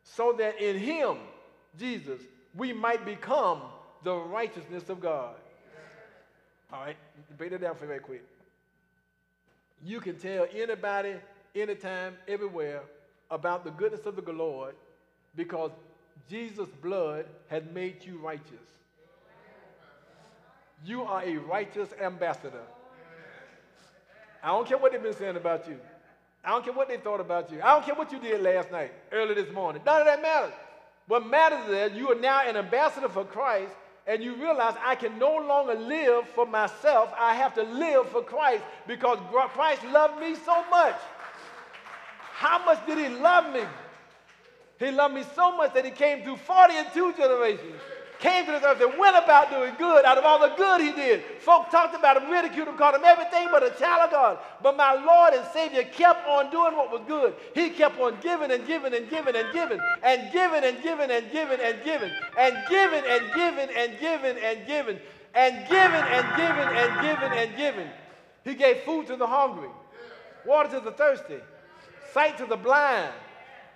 so 0.03 0.33
that 0.33 0.59
in 0.61 0.77
him, 0.77 1.17
Jesus, 1.79 2.19
we 2.55 2.73
might 2.73 3.05
become 3.05 3.61
the 4.03 4.15
righteousness 4.15 4.89
of 4.89 4.99
God. 4.99 5.35
All 6.71 6.81
right, 6.81 6.97
break 7.37 7.51
that 7.51 7.61
down 7.61 7.75
for 7.75 7.85
very 7.85 7.99
quick. 7.99 8.23
You 9.85 9.99
can 10.01 10.17
tell 10.17 10.47
anybody, 10.53 11.15
anytime, 11.55 12.15
everywhere 12.27 12.81
about 13.29 13.63
the 13.63 13.71
goodness 13.71 14.05
of 14.05 14.15
the 14.15 14.31
Lord 14.31 14.75
because 15.35 15.71
Jesus' 16.29 16.69
blood 16.81 17.25
has 17.49 17.63
made 17.73 18.03
you 18.05 18.17
righteous. 18.17 18.67
You 20.85 21.03
are 21.03 21.23
a 21.23 21.37
righteous 21.37 21.89
ambassador. 22.01 22.61
I 24.43 24.47
don't 24.47 24.67
care 24.67 24.77
what 24.77 24.91
they've 24.91 25.01
been 25.01 25.13
saying 25.13 25.37
about 25.37 25.67
you. 25.67 25.79
I 26.43 26.49
don't 26.49 26.65
care 26.65 26.73
what 26.73 26.89
they 26.89 26.97
thought 26.97 27.21
about 27.21 27.51
you. 27.51 27.61
I 27.61 27.73
don't 27.73 27.85
care 27.85 27.95
what 27.95 28.11
you 28.11 28.19
did 28.19 28.41
last 28.41 28.69
night, 28.69 28.91
early 29.11 29.33
this 29.33 29.51
morning. 29.53 29.81
None 29.85 30.01
of 30.01 30.05
that 30.05 30.21
matters. 30.21 30.53
What 31.07 31.25
matters 31.25 31.63
is 31.65 31.71
that 31.71 31.95
you 31.95 32.11
are 32.11 32.19
now 32.19 32.41
an 32.47 32.57
ambassador 32.57 33.07
for 33.07 33.23
Christ, 33.23 33.73
and 34.05 34.21
you 34.21 34.35
realize 34.35 34.75
I 34.83 34.95
can 34.95 35.17
no 35.17 35.37
longer 35.37 35.75
live 35.75 36.27
for 36.29 36.45
myself. 36.45 37.13
I 37.17 37.35
have 37.35 37.53
to 37.55 37.63
live 37.63 38.09
for 38.09 38.21
Christ 38.21 38.63
because 38.85 39.17
Christ 39.53 39.83
loved 39.85 40.19
me 40.19 40.35
so 40.35 40.65
much. 40.69 40.95
How 42.33 42.63
much 42.65 42.85
did 42.85 42.97
he 42.97 43.09
love 43.09 43.53
me? 43.53 43.63
He 44.79 44.91
loved 44.91 45.15
me 45.15 45.23
so 45.35 45.55
much 45.55 45.73
that 45.73 45.85
he 45.85 45.91
came 45.91 46.23
through 46.23 46.37
40 46.37 46.73
and 46.73 46.87
two 46.93 47.13
generations 47.13 47.81
came 48.23 48.45
to 48.45 48.53
this 48.53 48.63
earth 48.63 48.79
and 48.79 48.97
went 48.97 49.17
about 49.17 49.51
doing 49.51 49.75
good 49.77 50.05
out 50.05 50.17
of 50.17 50.23
all 50.23 50.39
the 50.39 50.55
good 50.55 50.79
he 50.79 50.93
did. 50.93 51.21
Folk 51.39 51.69
talked 51.69 51.93
about 51.93 52.15
him, 52.15 52.29
ridiculed 52.29 52.69
him, 52.69 52.77
called 52.77 52.95
him 52.95 53.03
everything 53.03 53.49
but 53.51 53.61
a 53.63 53.71
child 53.71 54.05
of 54.05 54.11
God. 54.11 54.39
But 54.63 54.77
my 54.77 54.93
Lord 54.93 55.33
and 55.33 55.45
Savior 55.51 55.83
kept 55.83 56.25
on 56.25 56.49
doing 56.49 56.77
what 56.77 56.89
was 56.89 57.01
good. 57.05 57.35
He 57.53 57.69
kept 57.69 57.99
on 57.99 58.17
giving 58.21 58.49
and 58.49 58.65
giving 58.65 58.93
and 58.95 59.09
giving 59.09 59.35
and 59.35 59.51
giving 59.51 59.79
and 60.03 60.31
giving 60.31 60.63
and 60.63 60.81
giving 60.81 61.11
and 61.11 61.31
giving 61.31 61.59
and 61.59 61.83
giving 61.83 62.09
and 62.37 62.69
giving 62.69 62.89
and 62.95 63.29
giving 63.29 63.69
and 63.75 63.99
giving 63.99 64.37
and 64.37 64.67
giving 64.67 64.99
and 65.35 65.67
giving 65.67 66.03
and 66.15 66.37
giving 66.37 66.67
and 66.77 67.01
giving 67.01 67.37
and 67.37 67.57
giving. 67.57 67.89
He 68.45 68.55
gave 68.55 68.77
food 68.83 69.07
to 69.07 69.17
the 69.17 69.27
hungry, 69.27 69.69
water 70.45 70.69
to 70.69 70.79
the 70.79 70.91
thirsty, 70.91 71.39
sight 72.13 72.37
to 72.37 72.45
the 72.45 72.57
blind, 72.57 73.11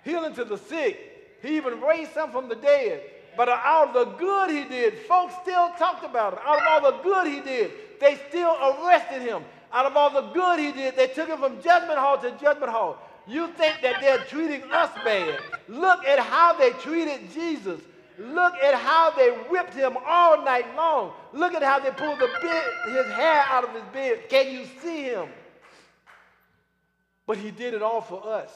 healing 0.04 0.34
to 0.34 0.44
the 0.44 0.56
sick. 0.56 1.38
He 1.42 1.56
even 1.56 1.80
raised 1.80 2.12
some 2.12 2.32
from 2.32 2.48
the 2.48 2.56
dead. 2.56 3.02
But 3.36 3.48
out 3.48 3.88
of 3.88 3.94
the 3.94 4.04
good 4.16 4.50
he 4.50 4.64
did, 4.64 4.98
folks 5.06 5.34
still 5.42 5.70
talked 5.78 6.04
about 6.04 6.32
him. 6.32 6.40
Out 6.44 6.60
of 6.60 6.84
all 6.84 6.92
the 6.92 6.98
good 7.02 7.26
he 7.28 7.40
did, 7.40 7.70
they 8.00 8.18
still 8.28 8.56
arrested 8.60 9.22
him. 9.22 9.44
Out 9.72 9.86
of 9.86 9.96
all 9.96 10.10
the 10.10 10.32
good 10.32 10.58
he 10.58 10.72
did, 10.72 10.96
they 10.96 11.08
took 11.08 11.28
him 11.28 11.38
from 11.38 11.62
judgment 11.62 11.98
hall 11.98 12.18
to 12.18 12.30
judgment 12.32 12.72
hall. 12.72 12.98
You 13.28 13.48
think 13.52 13.82
that 13.82 14.00
they're 14.00 14.24
treating 14.24 14.62
us 14.72 14.90
bad. 15.04 15.38
Look 15.68 16.04
at 16.06 16.18
how 16.18 16.54
they 16.58 16.70
treated 16.70 17.30
Jesus. 17.32 17.80
Look 18.18 18.54
at 18.54 18.74
how 18.74 19.12
they 19.12 19.30
whipped 19.48 19.74
him 19.74 19.96
all 20.04 20.44
night 20.44 20.74
long. 20.74 21.12
Look 21.32 21.54
at 21.54 21.62
how 21.62 21.78
they 21.78 21.90
pulled 21.90 22.18
the 22.18 22.26
his 22.90 23.06
hair 23.12 23.44
out 23.48 23.64
of 23.64 23.72
his 23.72 23.84
beard. 23.92 24.28
Can 24.28 24.50
you 24.50 24.64
see 24.82 25.04
him? 25.04 25.28
But 27.28 27.36
he 27.36 27.50
did 27.50 27.74
it 27.74 27.82
all 27.82 28.00
for 28.00 28.26
us. 28.26 28.50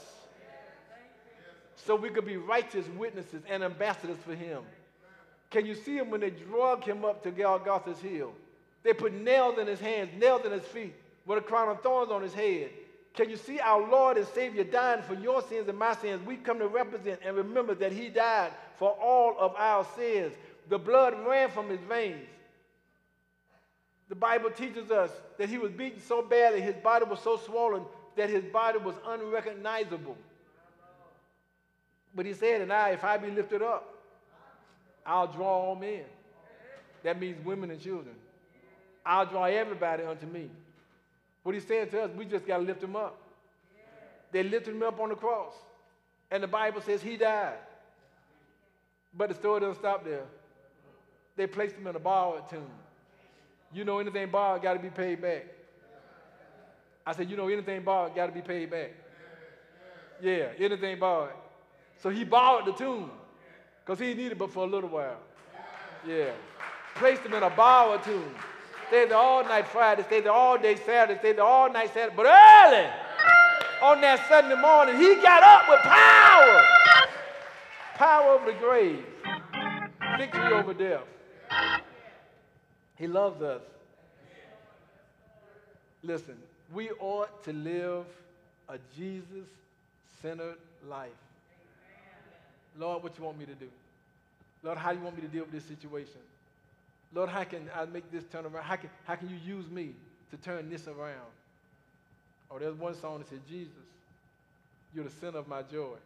So 1.76 1.94
we 1.94 2.08
could 2.08 2.24
be 2.24 2.38
righteous 2.38 2.87
witnesses 2.96 3.42
and 3.46 3.62
ambassadors 3.62 4.16
for 4.24 4.35
him. 4.35 4.62
Can 5.50 5.66
you 5.66 5.74
see 5.74 5.98
him 5.98 6.08
when 6.08 6.22
they 6.22 6.30
drug 6.30 6.82
him 6.82 7.04
up 7.04 7.22
to 7.24 7.30
Golgotha's 7.30 8.00
hill? 8.00 8.32
They 8.82 8.94
put 8.94 9.12
nails 9.12 9.58
in 9.58 9.66
his 9.66 9.78
hands, 9.78 10.08
nails 10.18 10.46
in 10.46 10.52
his 10.52 10.64
feet, 10.64 10.94
with 11.26 11.37
a 11.37 11.42
crown 11.42 11.68
of 11.68 11.82
thorns 11.82 12.11
on 12.11 12.22
his 12.22 12.32
head. 12.32 12.70
Can 13.12 13.28
you 13.28 13.37
see 13.37 13.61
our 13.61 13.87
Lord 13.87 14.16
and 14.16 14.26
Savior 14.28 14.64
dying 14.64 15.02
for 15.02 15.14
your 15.14 15.42
sins 15.42 15.68
and 15.68 15.78
my 15.78 15.94
sins? 15.94 16.26
We 16.26 16.37
come 16.37 16.58
to 16.58 16.66
represent 16.66 17.20
and 17.22 17.37
remember 17.37 17.74
that 17.74 17.92
He 17.92 18.08
died 18.08 18.52
for 18.78 18.92
all 18.92 19.37
of 19.38 19.54
our 19.56 19.87
sins. 19.96 20.32
The 20.70 20.78
blood 20.78 21.14
ran 21.26 21.50
from 21.50 21.68
His 21.68 21.80
veins. 21.80 22.26
The 24.08 24.14
Bible 24.14 24.50
teaches 24.50 24.90
us 24.90 25.11
that 25.37 25.50
He 25.50 25.58
was 25.58 25.72
beaten 25.72 26.00
so 26.00 26.22
badly, 26.22 26.62
His 26.62 26.76
body 26.76 27.04
was 27.04 27.20
so 27.20 27.37
swollen 27.37 27.82
that 28.16 28.31
His 28.31 28.44
body 28.44 28.79
was 28.79 28.94
unrecognizable. 29.07 30.16
But 32.14 32.27
He 32.27 32.35
said, 32.35 32.61
And 32.61 32.72
I, 32.72 32.90
if 32.90 33.05
I 33.05 33.16
be 33.16 33.31
lifted 33.31 33.62
up, 33.62 33.92
I'll 35.05 35.27
draw 35.27 35.68
all 35.68 35.75
men. 35.75 36.05
That 37.03 37.18
means 37.18 37.44
women 37.44 37.70
and 37.70 37.81
children. 37.81 38.14
I'll 39.05 39.27
draw 39.27 39.44
everybody 39.44 40.05
unto 40.05 40.27
me. 40.27 40.48
What 41.42 41.55
he's 41.55 41.66
saying 41.66 41.90
to 41.90 42.03
us, 42.03 42.11
we 42.16 42.25
just 42.25 42.46
got 42.46 42.59
to 42.59 42.62
lift 42.62 42.83
him 42.83 42.94
up. 42.94 43.18
They 44.31 44.42
lifted 44.42 44.75
him 44.75 44.83
up 44.83 45.01
on 45.01 45.09
the 45.09 45.16
cross. 45.16 45.53
And 46.31 46.42
the 46.42 46.48
Bible 46.48 46.81
says 46.81 47.03
he 47.03 47.16
died. 47.16 47.59
But 49.14 49.29
the 49.29 49.35
story 49.35 49.61
doesn't 49.61 49.79
stop 49.81 50.05
there. 50.05 50.25
They 51.37 51.46
placed 51.46 51.77
him 51.77 51.87
in 51.87 51.96
a 51.96 51.98
borrowed 51.98 52.48
tomb. 52.48 52.70
You 53.75 53.85
know 53.85 53.98
anything 53.98 54.31
borrowed 54.31 54.62
got 54.62 54.75
to 54.75 54.79
be 54.79 54.90
paid 54.90 55.20
back. 55.20 55.46
I 57.06 57.12
said, 57.14 57.30
you 57.30 57.36
know 57.36 57.48
anything 57.48 57.82
borrowed 57.82 58.14
got 58.14 58.26
to 58.26 58.32
be 58.32 58.42
paid 58.42 58.70
back. 58.70 58.92
Yeah, 60.20 60.48
anything 60.58 60.98
borrowed. 60.98 61.32
So 62.02 62.10
he 62.10 62.24
borrowed 62.24 62.66
the 62.66 62.72
tomb 62.72 63.10
because 63.84 63.98
he 63.98 64.14
needed 64.14 64.32
it 64.32 64.38
but 64.38 64.52
for 64.52 64.64
a 64.64 64.68
little 64.68 64.88
while. 64.88 65.18
Yeah. 66.06 66.30
Placed 66.94 67.22
him 67.22 67.34
in 67.34 67.42
a 67.42 67.50
borrowed 67.50 68.02
tomb 68.02 68.34
stayed 68.92 69.08
there 69.08 69.16
all 69.16 69.42
night 69.42 69.66
Friday, 69.68 70.02
stayed 70.02 70.24
there 70.24 70.32
all 70.32 70.58
day 70.58 70.76
Saturday, 70.76 71.18
stayed 71.18 71.36
there 71.36 71.44
all 71.46 71.72
night 71.72 71.90
Saturday. 71.94 72.14
But 72.14 72.26
early 72.26 72.90
on 73.80 74.02
that 74.02 74.28
Sunday 74.28 74.54
morning, 74.54 74.96
he 74.96 75.14
got 75.14 75.42
up 75.42 75.66
with 75.66 75.80
power. 75.80 76.62
Power 77.94 78.30
over 78.32 78.52
the 78.52 78.58
grave. 78.58 79.02
Victory 80.18 80.52
over 80.52 80.74
death. 80.74 81.00
He 82.96 83.06
loves 83.06 83.40
us. 83.40 83.62
Listen, 86.02 86.36
we 86.72 86.90
ought 87.00 87.44
to 87.44 87.52
live 87.52 88.04
a 88.68 88.78
Jesus 88.96 89.48
centered 90.20 90.56
life. 90.88 91.11
Lord, 92.78 93.02
what 93.02 93.18
you 93.18 93.24
want 93.24 93.38
me 93.38 93.44
to 93.46 93.54
do? 93.54 93.68
Lord, 94.62 94.78
how 94.78 94.92
do 94.92 94.98
you 94.98 95.04
want 95.04 95.16
me 95.16 95.22
to 95.22 95.28
deal 95.28 95.42
with 95.42 95.52
this 95.52 95.64
situation? 95.64 96.20
Lord, 97.14 97.28
how 97.28 97.44
can 97.44 97.68
I 97.74 97.85
make 97.85 98.11
this 98.11 98.24
turn 98.32 98.46
around? 98.46 98.64
How 98.64 98.76
can, 98.76 98.88
how 99.04 99.16
can 99.16 99.28
you 99.28 99.37
use 99.44 99.68
me 99.70 99.90
to 100.30 100.37
turn 100.38 100.70
this 100.70 100.87
around? 100.88 101.30
Oh, 102.50 102.58
there's 102.58 102.74
one 102.74 102.94
song 102.94 103.18
that 103.18 103.28
says, 103.28 103.40
Jesus, 103.48 103.72
you're 104.94 105.04
the 105.04 105.11
center 105.11 105.38
of 105.38 105.48
my 105.48 105.62
joy. 105.62 105.96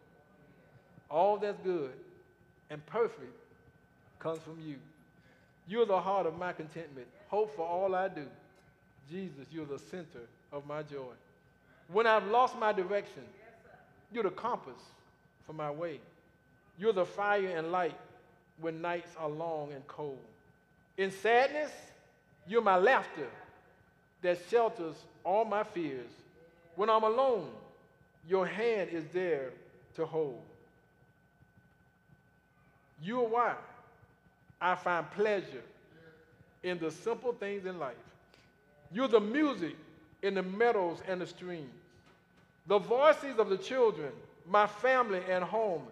All 1.09 1.37
that's 1.37 1.59
good 1.63 1.91
and 2.69 2.85
perfect 2.87 3.33
comes 4.19 4.39
from 4.39 4.57
you. 4.65 4.75
You're 5.67 5.85
the 5.85 5.99
heart 5.99 6.25
of 6.25 6.37
my 6.37 6.51
contentment, 6.51 7.07
hope 7.29 7.55
for 7.55 7.65
all 7.65 7.95
I 7.95 8.07
do. 8.07 8.25
Jesus, 9.09 9.47
you're 9.51 9.65
the 9.65 9.79
center 9.79 10.27
of 10.51 10.65
my 10.65 10.83
joy. 10.83 11.13
When 11.91 12.07
I've 12.07 12.27
lost 12.27 12.57
my 12.57 12.73
direction, 12.73 13.23
you're 14.11 14.23
the 14.23 14.29
compass 14.29 14.81
for 15.45 15.53
my 15.53 15.71
way. 15.71 15.99
You're 16.77 16.93
the 16.93 17.05
fire 17.05 17.57
and 17.57 17.71
light 17.71 17.97
when 18.59 18.81
nights 18.81 19.11
are 19.17 19.29
long 19.29 19.71
and 19.73 19.85
cold. 19.87 20.19
In 20.97 21.11
sadness, 21.11 21.71
you're 22.47 22.61
my 22.61 22.77
laughter 22.77 23.27
that 24.21 24.39
shelters 24.49 24.95
all 25.23 25.45
my 25.45 25.63
fears. 25.63 26.09
When 26.75 26.89
I'm 26.89 27.03
alone, 27.03 27.49
your 28.27 28.45
hand 28.45 28.89
is 28.91 29.05
there 29.13 29.51
to 29.95 30.05
hold. 30.05 30.41
You 33.01 33.21
are 33.21 33.27
why 33.27 33.53
I 34.59 34.75
find 34.75 35.09
pleasure 35.11 35.63
in 36.63 36.79
the 36.79 36.91
simple 36.91 37.33
things 37.33 37.65
in 37.65 37.77
life. 37.79 37.95
You're 38.91 39.07
the 39.07 39.19
music 39.19 39.75
in 40.21 40.33
the 40.33 40.43
meadows 40.43 40.99
and 41.07 41.21
the 41.21 41.27
streams, 41.27 41.73
the 42.67 42.79
voices 42.79 43.37
of 43.39 43.49
the 43.49 43.57
children, 43.57 44.11
my 44.49 44.67
family 44.67 45.21
and 45.29 45.43
home. 45.43 45.83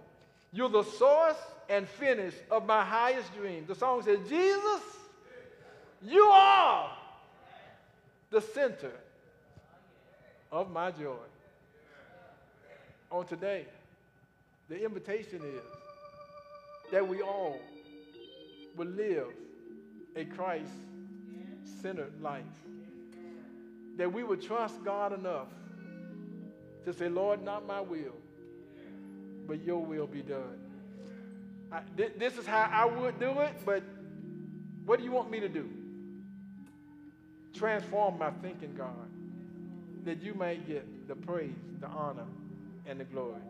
You're 0.52 0.70
the 0.70 0.84
source 0.84 1.38
and 1.70 1.88
finish 1.88 2.34
of 2.50 2.66
my 2.66 2.84
highest 2.84 3.34
dream. 3.36 3.66
The 3.68 3.76
song 3.76 4.04
says, 4.04 4.20
Jesus, 4.30 4.82
you 6.02 6.24
are 6.24 6.92
the 8.30 8.42
center 8.42 8.92
of 10.52 10.72
my 10.72 10.92
joy. 10.92 11.16
On 13.12 13.26
today, 13.26 13.66
the 14.70 14.84
invitation 14.84 15.42
is 15.44 15.62
that 16.92 17.08
we 17.08 17.22
all 17.22 17.60
will 18.76 18.88
live 18.88 19.28
a 20.16 20.26
Christ 20.26 20.72
centered 21.82 22.22
life. 22.22 22.44
That 23.98 24.12
we 24.12 24.24
would 24.24 24.42
trust 24.42 24.84
God 24.84 25.14
enough 25.14 25.48
to 26.86 26.94
say, 26.94 27.10
Lord, 27.10 27.44
not 27.44 27.66
my 27.66 27.82
will, 27.82 28.16
but 29.48 29.64
your 29.64 29.84
will 29.84 30.08
be 30.08 30.22
done. 30.22 30.60
I, 31.72 31.82
th- 31.98 32.14
this 32.18 32.38
is 32.38 32.46
how 32.46 32.70
I 32.72 32.86
would 32.86 33.20
do 33.20 33.40
it, 33.40 33.54
but 33.66 33.84
what 34.86 35.00
do 35.00 35.06
you 35.06 35.12
want 35.12 35.32
me 35.32 35.40
to 35.40 35.50
do? 35.50 35.70
Transform 37.54 38.20
my 38.20 38.32
thinking, 38.42 38.76
God, 38.78 39.10
that 40.04 40.22
you 40.22 40.34
may 40.34 40.58
get 40.58 41.08
the 41.08 41.16
praise, 41.16 41.56
the 41.80 41.88
honor, 41.88 42.28
and 42.86 43.00
the 43.00 43.06
glory. 43.06 43.42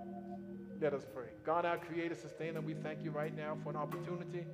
Let 0.80 0.94
us 0.94 1.06
pray. 1.14 1.28
God, 1.46 1.66
our 1.66 1.78
creator, 1.78 2.16
sustainer, 2.16 2.62
we 2.62 2.74
thank 2.74 3.04
you 3.04 3.12
right 3.12 3.36
now 3.36 3.58
for 3.64 3.70
an 3.70 3.76
opportunity 3.76 4.46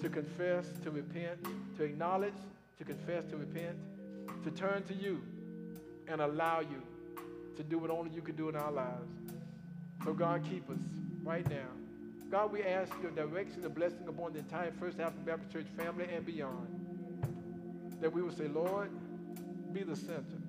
to 0.00 0.08
confess, 0.08 0.66
to 0.82 0.90
repent, 0.90 1.38
to 1.76 1.84
acknowledge, 1.84 2.34
to 2.78 2.84
confess, 2.84 3.24
to 3.26 3.36
repent, 3.36 3.76
to 4.44 4.50
turn 4.50 4.82
to 4.84 4.94
you 4.94 5.22
and 6.08 6.20
allow 6.20 6.60
you 6.60 6.82
to 7.56 7.62
do 7.62 7.78
what 7.78 7.90
only 7.90 8.10
you 8.12 8.22
can 8.22 8.36
do 8.36 8.48
in 8.48 8.56
our 8.56 8.70
lives. 8.70 9.10
So, 10.04 10.12
God, 10.12 10.44
keep 10.48 10.68
us 10.70 10.78
right 11.24 11.48
now. 11.48 11.68
God, 12.30 12.52
we 12.52 12.62
ask 12.62 12.92
your 13.00 13.12
direction 13.12 13.64
and 13.64 13.74
blessing 13.74 14.06
upon 14.08 14.32
the 14.32 14.40
entire 14.40 14.72
First 14.72 15.00
African 15.00 15.24
Baptist 15.24 15.52
Church 15.52 15.66
family 15.76 16.06
and 16.12 16.26
beyond 16.26 16.86
that 18.00 18.12
we 18.12 18.22
would 18.22 18.36
say, 18.36 18.48
Lord, 18.48 18.90
be 19.72 19.82
the 19.82 19.96
center 19.96 20.40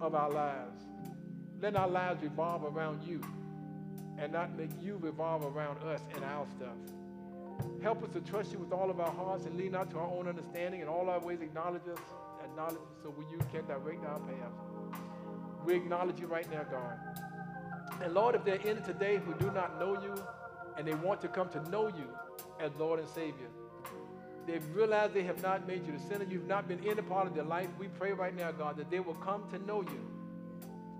of 0.00 0.14
our 0.14 0.30
lives. 0.30 0.82
Let 1.60 1.76
our 1.76 1.88
lives 1.88 2.22
revolve 2.22 2.64
around 2.64 3.02
you 3.04 3.20
and 4.18 4.32
not 4.32 4.56
make 4.56 4.70
you 4.82 4.98
revolve 5.00 5.44
around 5.44 5.82
us 5.84 6.00
and 6.14 6.24
our 6.24 6.46
stuff. 6.56 6.76
Help 7.82 8.02
us 8.02 8.10
to 8.10 8.20
trust 8.20 8.52
you 8.52 8.58
with 8.58 8.72
all 8.72 8.90
of 8.90 9.00
our 9.00 9.10
hearts 9.10 9.46
and 9.46 9.56
lean 9.56 9.72
not 9.72 9.90
to 9.90 9.98
our 9.98 10.10
own 10.10 10.28
understanding 10.28 10.80
and 10.80 10.90
all 10.90 11.08
our 11.08 11.20
ways 11.20 11.40
acknowledge 11.40 11.82
us, 11.90 11.98
acknowledge 12.56 12.76
us 12.76 13.02
so 13.02 13.14
you 13.30 13.38
can 13.52 13.66
direct 13.66 14.02
our 14.06 14.18
paths. 14.20 14.56
We 15.66 15.74
acknowledge 15.74 16.18
you 16.18 16.26
right 16.26 16.50
now, 16.50 16.62
God. 16.62 16.98
And 18.02 18.14
Lord, 18.14 18.34
if 18.34 18.44
there 18.44 18.54
are 18.54 18.68
in 18.68 18.82
today 18.82 19.18
who 19.18 19.34
do 19.34 19.50
not 19.52 19.78
know 19.78 20.00
you 20.00 20.14
and 20.78 20.88
they 20.88 20.94
want 20.94 21.20
to 21.20 21.28
come 21.28 21.50
to 21.50 21.68
know 21.68 21.88
you 21.88 22.08
as 22.58 22.72
Lord 22.78 22.98
and 22.98 23.08
Savior, 23.08 23.48
They've 24.46 24.64
realized 24.76 25.12
they 25.12 25.24
have 25.24 25.42
not 25.42 25.66
made 25.66 25.84
you 25.84 25.92
the 25.92 25.98
sinner. 25.98 26.24
You've 26.24 26.46
not 26.46 26.68
been 26.68 26.78
in 26.84 27.00
a 27.00 27.02
part 27.02 27.26
of 27.26 27.34
their 27.34 27.42
life. 27.42 27.66
We 27.80 27.88
pray 27.88 28.12
right 28.12 28.34
now, 28.34 28.52
God, 28.52 28.76
that 28.76 28.92
they 28.92 29.00
will 29.00 29.16
come 29.16 29.42
to 29.50 29.58
know 29.66 29.82
you. 29.82 30.00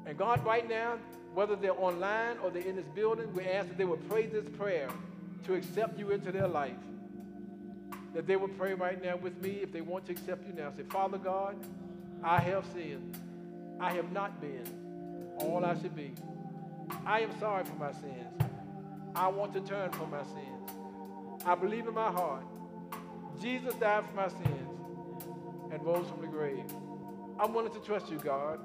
And 0.05 0.19
God, 0.19 0.45
right 0.45 0.69
now, 0.69 0.99
whether 1.33 1.55
they're 1.55 1.81
online 1.81 2.39
or 2.43 2.51
they're 2.51 2.67
in 2.67 2.75
this 2.75 2.89
building, 2.89 3.33
we 3.35 3.45
ask 3.45 3.69
that 3.69 3.79
they 3.79 3.85
will 3.85 4.03
pray 4.09 4.27
this 4.27 4.49
prayer 4.59 4.89
to 5.45 5.55
accept 5.55 5.97
you 5.97 6.11
into 6.11 6.33
their 6.33 6.49
life. 6.49 6.75
That 8.17 8.27
they 8.27 8.37
will 8.37 8.49
pray 8.49 8.75
right 8.75 9.01
now 9.03 9.17
with 9.17 9.41
me 9.43 9.61
if 9.63 9.71
they 9.73 9.83
want 9.83 10.07
to 10.07 10.13
accept 10.13 10.47
you 10.47 10.55
now. 10.55 10.73
Say, 10.75 10.85
Father 10.89 11.19
God, 11.19 11.55
I 12.25 12.41
have 12.41 12.65
sinned. 12.73 13.21
I 13.79 13.93
have 13.93 14.11
not 14.11 14.41
been 14.41 14.65
all 15.39 15.65
I 15.65 15.79
should 15.79 15.95
be. 15.95 16.15
I 17.05 17.21
am 17.21 17.39
sorry 17.39 17.65
for 17.65 17.75
my 17.75 17.93
sins. 17.93 18.43
I 19.15 19.29
want 19.29 19.53
to 19.53 19.61
turn 19.61 19.91
from 19.93 20.11
my 20.11 20.23
sins. 20.23 20.71
I 21.45 21.55
believe 21.55 21.87
in 21.87 21.95
my 21.95 22.11
heart 22.11 22.45
Jesus 23.41 23.75
died 23.75 24.05
for 24.07 24.15
my 24.15 24.29
sins 24.29 24.71
and 25.71 25.85
rose 25.85 26.09
from 26.09 26.23
the 26.23 26.27
grave. 26.27 26.65
I'm 27.39 27.53
willing 27.53 27.73
to 27.73 27.81
trust 27.81 28.11
you, 28.11 28.19
God, 28.19 28.59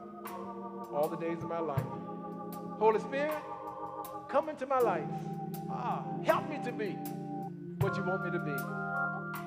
all 0.93 1.09
the 1.09 1.17
days 1.17 1.39
of 1.39 1.49
my 1.49 1.59
life. 1.59 1.83
Holy 2.79 2.99
Spirit, 3.01 3.35
come 4.29 4.47
into 4.47 4.65
my 4.65 4.79
life. 4.79 5.03
Ah, 5.69 6.05
help 6.23 6.49
me 6.49 6.57
to 6.63 6.71
be 6.71 6.91
what 7.81 7.97
you 7.97 8.03
want 8.03 8.23
me 8.23 8.31
to 8.31 8.39
be. 8.39 8.90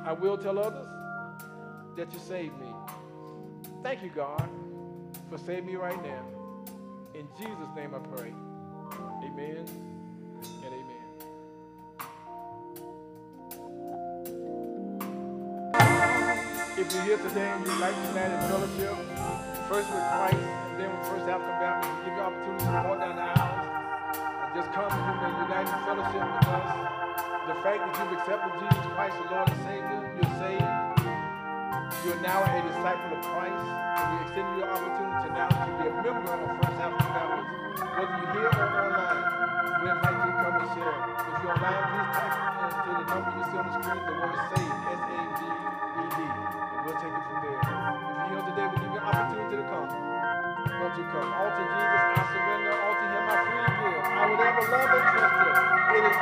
I 0.05 0.13
will 0.13 0.37
tell 0.37 0.59
others 0.59 0.87
that 1.97 2.13
you 2.13 2.19
saved 2.19 2.59
me. 2.61 2.67
Thank 3.83 4.03
you, 4.03 4.11
God, 4.11 4.47
for 5.31 5.39
saving 5.39 5.65
me 5.67 5.77
right 5.77 6.03
now. 6.03 6.25
In 7.15 7.27
Jesus' 7.39 7.69
name 7.75 7.95
I 7.95 8.01
pray. 8.15 8.35
Amen 9.25 9.65
and 10.63 10.75
amen. 10.75 11.05
If 16.77 16.93
you're 16.93 17.03
here 17.05 17.17
today 17.17 17.49
and 17.49 17.65
you'd 17.65 17.79
like 17.79 17.95
to 17.95 18.07
stand 18.13 18.33
in 18.35 18.41
fellowship, 18.51 18.95
first 19.71 19.89
with 19.89 20.05
Christ 20.13 20.37
and 20.37 20.81
then 20.81 20.91
with 20.99 21.09
First 21.09 21.29
African 21.31 21.57
Baptist, 21.65 21.93
we 21.97 22.05
give 22.05 22.15
you 22.15 22.21
opportunity 22.21 22.65
to 22.65 22.71
walk 22.89 22.99
down 23.01 23.17
the 23.17 23.23
aisles 23.23 23.69
and 24.21 24.55
just 24.55 24.71
come 24.75 24.93
and 24.93 25.49
unite 25.49 25.65
in 25.65 25.81
fellowship 25.87 26.25
with 26.35 26.49
us. 26.49 27.34
The 27.45 27.53
fact 27.61 27.77
that 27.77 27.93
you've 28.01 28.17
accepted 28.17 28.57
Jesus 28.57 28.89
Christ, 28.97 29.21
the 29.21 29.29
Lord 29.29 29.45
and 29.45 29.61
Savior, 29.69 30.01
you're 30.17 30.33
saved. 30.41 30.65
You're 32.09 32.23
now 32.25 32.41
a 32.41 32.57
disciple 32.65 33.13
of 33.13 33.21
Christ. 33.21 33.61
We 33.61 34.17
extend 34.25 34.49
you 34.57 34.65
the 34.65 34.73
opportunity 34.73 35.29
now 35.29 35.53
to 35.53 35.69
be 35.77 35.85
a 35.85 35.95
member 36.01 36.33
of 36.41 36.57
First 36.57 36.81
African 36.81 37.05
Baptist. 37.05 37.45
Whether 37.85 38.17
you're 38.17 38.33
here 38.33 38.49
or 38.49 38.65
online, 38.65 39.29
we 39.77 39.87
invite 39.93 40.17
you 40.25 40.25
to 40.25 40.41
come 40.41 40.57
and 40.57 40.73
share. 40.73 40.97
If 41.05 41.37
you're 41.45 41.53
online, 41.53 41.85
please 41.85 42.17
type 42.17 42.33
into 42.65 42.91
the 42.97 43.05
number 43.13 43.31
you 43.37 43.45
see 43.45 43.59
on 43.61 43.65
the 43.69 43.73
screen 43.77 44.03
the 44.09 44.15
word 44.25 44.37
SAVE, 44.49 44.81
S-A-V-E-D, 44.95 46.21
and 46.25 46.81
we'll 46.81 46.97
take 46.97 47.13
it 47.13 47.25
from 47.29 47.39
there. 47.45 47.61
If 47.61 48.25
you're 48.25 48.41
here 48.41 48.45
today, 48.45 48.67
we 48.73 48.77
give 48.81 48.89
you 48.89 49.01
an 49.01 49.05
opportunity 49.05 49.57
to 49.61 49.67
come. 49.69 49.89
Won't 50.81 50.97
you 50.97 51.07
come? 51.13 51.29
All 51.29 51.53
to 51.53 51.61
Jesus, 51.61 52.05
I 52.09 52.25
surrender. 52.25 52.73
All 52.73 52.97
to 52.97 53.05
Him, 53.05 53.25
I 53.29 53.37
freely 53.45 53.73
give. 53.85 54.01
I 54.01 54.23
will 54.33 54.41
ever 54.49 54.65
love 54.65 54.91
and 54.97 55.05
trust 55.13 55.37
Him. 55.45 55.53
In 55.95 56.03
His 56.09 56.17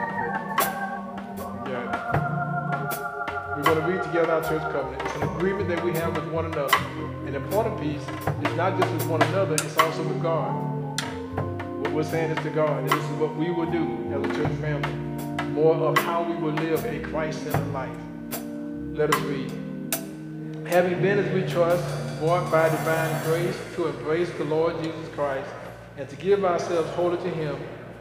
We're 3.55 3.63
gonna 3.63 3.87
read 3.87 4.03
together 4.03 4.31
our 4.31 4.41
church 4.41 4.61
covenant. 4.71 5.01
It's 5.03 5.15
an 5.15 5.23
agreement 5.23 5.69
that 5.69 5.83
we 5.83 5.91
have 5.93 6.15
with 6.15 6.27
one 6.31 6.45
another. 6.45 6.75
An 7.27 7.35
important 7.35 7.79
piece 7.79 8.01
is 8.01 8.55
not 8.55 8.79
just 8.79 8.91
with 8.93 9.07
one 9.07 9.21
another; 9.23 9.55
it's 9.55 9.77
also 9.77 10.03
with 10.03 10.21
God. 10.21 11.01
What 11.81 11.91
we're 11.91 12.03
saying 12.03 12.31
is 12.31 12.43
to 12.43 12.49
God, 12.49 12.79
and 12.79 12.89
this 12.89 13.03
is 13.03 13.11
what 13.17 13.35
we 13.35 13.51
will 13.51 13.69
do 13.69 13.85
as 14.13 14.23
a 14.23 14.33
church 14.35 14.53
family. 14.59 14.93
More 15.51 15.75
of 15.75 15.97
how 15.97 16.23
we 16.23 16.35
will 16.35 16.53
live 16.53 16.85
a 16.85 16.99
Christ-centered 16.99 17.73
life. 17.73 17.97
Let 18.93 19.13
us 19.13 19.21
read. 19.21 19.51
Having 20.67 21.01
been, 21.01 21.19
as 21.19 21.33
we 21.33 21.41
trust, 21.51 21.83
brought 22.19 22.51
by 22.51 22.69
divine 22.69 23.23
grace 23.23 23.57
to 23.75 23.87
embrace 23.87 24.29
the 24.37 24.43
Lord 24.45 24.81
Jesus 24.83 25.07
Christ 25.15 25.49
and 25.97 26.07
to 26.07 26.15
give 26.15 26.45
ourselves 26.45 26.89
wholly 26.91 27.17
to 27.17 27.29
Him, 27.29 27.57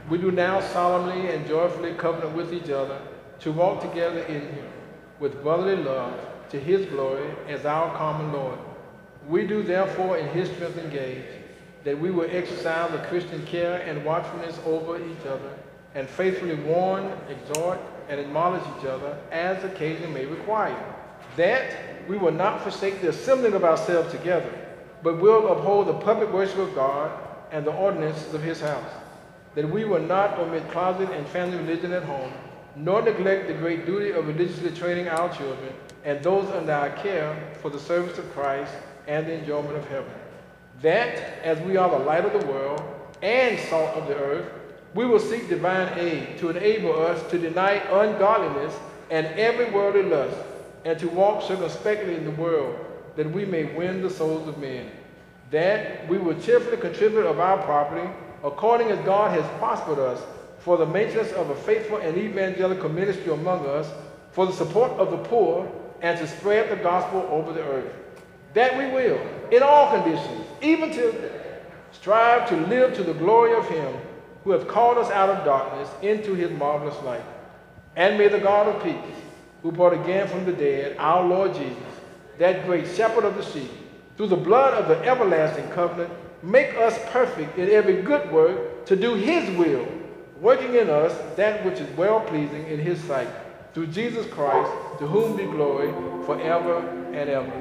we 0.08 0.18
do 0.18 0.30
now 0.30 0.60
solemnly 0.60 1.30
and 1.30 1.46
joyfully 1.46 1.92
covenant 1.94 2.34
with 2.34 2.52
each 2.52 2.70
other 2.70 2.98
to 3.40 3.52
walk 3.52 3.80
together 3.80 4.20
in 4.20 4.40
Him 4.40 4.64
with 5.20 5.42
brotherly 5.42 5.76
love 5.76 6.18
to 6.50 6.58
His 6.58 6.86
glory 6.86 7.30
as 7.48 7.66
our 7.66 7.94
common 7.96 8.32
Lord. 8.32 8.58
We 9.28 9.46
do 9.46 9.62
therefore 9.62 10.16
in 10.16 10.28
His 10.28 10.48
strength 10.50 10.78
engage 10.78 11.24
that 11.84 11.98
we 11.98 12.10
will 12.10 12.28
exercise 12.30 12.90
the 12.90 12.98
Christian 13.06 13.44
care 13.46 13.82
and 13.82 14.04
watchfulness 14.04 14.58
over 14.64 14.96
each 14.96 15.26
other 15.26 15.54
and 15.94 16.08
faithfully 16.08 16.54
warn, 16.54 17.10
exhort, 17.28 17.78
and 18.08 18.20
admonish 18.20 18.62
each 18.78 18.86
other 18.86 19.18
as 19.30 19.62
occasion 19.64 20.12
may 20.12 20.24
require. 20.24 20.94
That 21.36 22.08
we 22.08 22.16
will 22.16 22.32
not 22.32 22.62
forsake 22.62 23.00
the 23.00 23.10
assembling 23.10 23.54
of 23.54 23.64
ourselves 23.64 24.10
together, 24.10 24.50
but 25.02 25.20
will 25.20 25.52
uphold 25.52 25.88
the 25.88 25.94
public 25.94 26.32
worship 26.32 26.58
of 26.58 26.74
God 26.74 27.10
and 27.52 27.66
the 27.66 27.72
ordinances 27.72 28.32
of 28.34 28.42
his 28.42 28.60
house. 28.60 28.90
That 29.58 29.68
we 29.68 29.84
will 29.84 29.98
not 29.98 30.38
omit 30.38 30.70
closet 30.70 31.10
and 31.10 31.26
family 31.26 31.56
religion 31.56 31.90
at 31.92 32.04
home, 32.04 32.32
nor 32.76 33.02
neglect 33.02 33.48
the 33.48 33.54
great 33.54 33.86
duty 33.86 34.12
of 34.12 34.28
religiously 34.28 34.70
training 34.70 35.08
our 35.08 35.34
children 35.34 35.72
and 36.04 36.22
those 36.22 36.48
under 36.50 36.70
our 36.70 36.90
care 36.90 37.36
for 37.60 37.68
the 37.68 37.78
service 37.80 38.16
of 38.18 38.32
Christ 38.34 38.72
and 39.08 39.26
the 39.26 39.32
enjoyment 39.32 39.76
of 39.76 39.84
heaven. 39.88 40.12
That 40.80 41.42
as 41.42 41.58
we 41.62 41.76
are 41.76 41.90
the 41.90 42.04
light 42.04 42.24
of 42.24 42.40
the 42.40 42.46
world 42.46 42.80
and 43.20 43.58
salt 43.68 43.96
of 43.96 44.06
the 44.06 44.14
earth, 44.14 44.48
we 44.94 45.04
will 45.04 45.18
seek 45.18 45.48
divine 45.48 45.98
aid 45.98 46.38
to 46.38 46.50
enable 46.50 46.94
us 46.94 47.28
to 47.32 47.36
deny 47.36 47.82
ungodliness 47.90 48.78
and 49.10 49.26
every 49.26 49.72
worldly 49.72 50.04
lust, 50.04 50.36
and 50.84 50.96
to 51.00 51.08
walk 51.08 51.42
circumspectly 51.42 52.14
in 52.14 52.24
the 52.24 52.40
world, 52.40 52.78
that 53.16 53.28
we 53.28 53.44
may 53.44 53.64
win 53.64 54.02
the 54.02 54.10
souls 54.10 54.46
of 54.46 54.58
men. 54.58 54.88
That 55.50 56.06
we 56.08 56.16
will 56.16 56.40
cheerfully 56.40 56.76
contribute 56.76 57.26
of 57.26 57.40
our 57.40 57.60
property, 57.64 58.08
according 58.44 58.90
as 58.90 59.04
God 59.04 59.32
has 59.32 59.58
prospered 59.58 59.98
us, 59.98 60.22
for 60.58 60.76
the 60.76 60.86
maintenance 60.86 61.32
of 61.32 61.50
a 61.50 61.54
faithful 61.54 61.98
and 61.98 62.16
evangelical 62.16 62.88
ministry 62.88 63.32
among 63.32 63.64
us, 63.66 63.90
for 64.32 64.46
the 64.46 64.52
support 64.52 64.92
of 64.92 65.10
the 65.10 65.18
poor, 65.18 65.70
and 66.02 66.18
to 66.18 66.26
spread 66.26 66.70
the 66.70 66.82
gospel 66.82 67.26
over 67.30 67.52
the 67.52 67.62
earth. 67.62 67.92
That 68.54 68.76
we 68.76 68.86
will, 68.86 69.20
in 69.50 69.62
all 69.62 69.90
conditions, 69.90 70.46
even 70.60 70.92
till 70.92 71.12
death, 71.12 71.62
strive 71.92 72.48
to 72.48 72.56
live 72.66 72.94
to 72.96 73.02
the 73.02 73.14
glory 73.14 73.54
of 73.54 73.68
Him 73.68 73.94
who 74.44 74.52
hath 74.52 74.68
called 74.68 74.98
us 74.98 75.10
out 75.10 75.28
of 75.28 75.44
darkness 75.44 75.88
into 76.02 76.34
His 76.34 76.50
marvelous 76.52 77.00
light. 77.02 77.24
And 77.96 78.16
may 78.16 78.28
the 78.28 78.38
God 78.38 78.68
of 78.68 78.82
peace, 78.82 79.16
who 79.62 79.72
brought 79.72 79.92
again 79.92 80.28
from 80.28 80.44
the 80.44 80.52
dead 80.52 80.96
our 80.98 81.26
Lord 81.26 81.54
Jesus, 81.54 81.76
that 82.38 82.64
great 82.64 82.86
shepherd 82.86 83.24
of 83.24 83.36
the 83.36 83.42
sheep, 83.42 83.70
through 84.16 84.28
the 84.28 84.36
blood 84.36 84.74
of 84.74 84.88
the 84.88 85.04
everlasting 85.06 85.68
covenant, 85.70 86.12
make 86.42 86.74
us 86.76 86.98
perfect 87.10 87.58
in 87.58 87.70
every 87.70 88.02
good 88.02 88.30
work 88.30 88.86
to 88.86 88.96
do 88.96 89.14
His 89.14 89.48
will, 89.56 89.86
working 90.40 90.74
in 90.74 90.88
us 90.88 91.12
that 91.36 91.64
which 91.64 91.80
is 91.80 91.96
well 91.96 92.20
pleasing 92.20 92.66
in 92.66 92.78
His 92.78 93.02
sight, 93.04 93.28
through 93.74 93.88
Jesus 93.88 94.26
Christ, 94.26 94.70
to 94.98 95.06
whom 95.06 95.36
be 95.36 95.44
glory 95.44 95.92
forever 96.24 96.78
and 97.12 97.28
ever. 97.28 97.52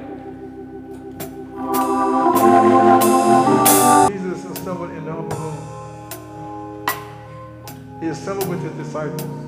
Jesus 4.12 4.44
assembled 4.44 4.90
in 4.90 5.04
the 5.04 5.12
upper 5.12 5.36
room. 5.36 5.78
He 8.00 8.06
assembled 8.08 8.48
with 8.48 8.62
his 8.62 8.72
disciples. 8.86 9.47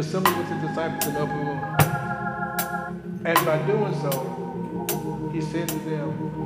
Assembled 0.00 0.34
with 0.38 0.48
his 0.48 0.62
disciples 0.66 1.06
in 1.06 1.12
the 1.12 1.20
upper 1.20 1.36
room. 1.36 1.60
And 3.26 3.38
by 3.44 3.58
doing 3.66 3.94
so, 4.00 5.30
he 5.30 5.42
said 5.42 5.68
to 5.68 5.78
them, 5.80 6.42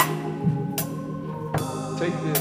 take 1.97 2.13
this. 2.25 2.41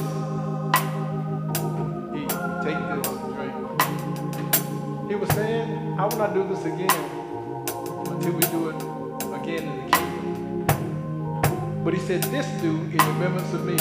Eat. 2.18 2.30
Take 2.66 2.82
this. 2.90 3.08
Drink. 3.36 3.54
He 5.08 5.14
was 5.14 5.30
saying, 5.36 6.00
I 6.00 6.02
will 6.08 6.18
not 6.18 6.34
do 6.34 6.48
this 6.48 6.66
again 6.66 6.90
until 8.10 8.34
we 8.34 8.42
do 8.50 8.70
it 8.70 8.82
again 9.40 9.64
in 9.70 9.76
the 9.86 9.90
kingdom. 9.96 10.66
But 11.84 11.94
he 11.94 12.00
said, 12.00 12.24
This 12.24 12.48
do 12.60 12.72
in 12.72 12.98
remembrance 12.98 13.54
of 13.54 13.64
me. 13.66 13.78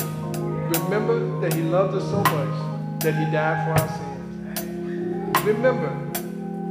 Remember 0.78 1.40
that 1.40 1.54
he 1.54 1.62
loved 1.62 1.94
us 1.94 2.04
so 2.10 2.18
much 2.18 3.00
that 3.00 3.14
he 3.14 3.24
died 3.32 3.64
for 3.64 3.72
our 3.80 3.88
sins. 3.88 5.46
Remember 5.46 6.12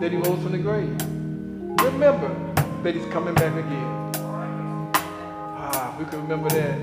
that 0.02 0.12
he 0.12 0.18
rose 0.18 0.41
from 0.41 0.52
the 0.52 0.58
grave. 0.58 0.99
Remember 1.86 2.34
that 2.82 2.95
he's 2.95 3.06
coming 3.14 3.36
back 3.36 3.54
again. 3.54 4.12
Ah, 5.56 5.95
we 5.99 6.06
can 6.06 6.24
remember 6.24 6.49
that. 6.49 6.80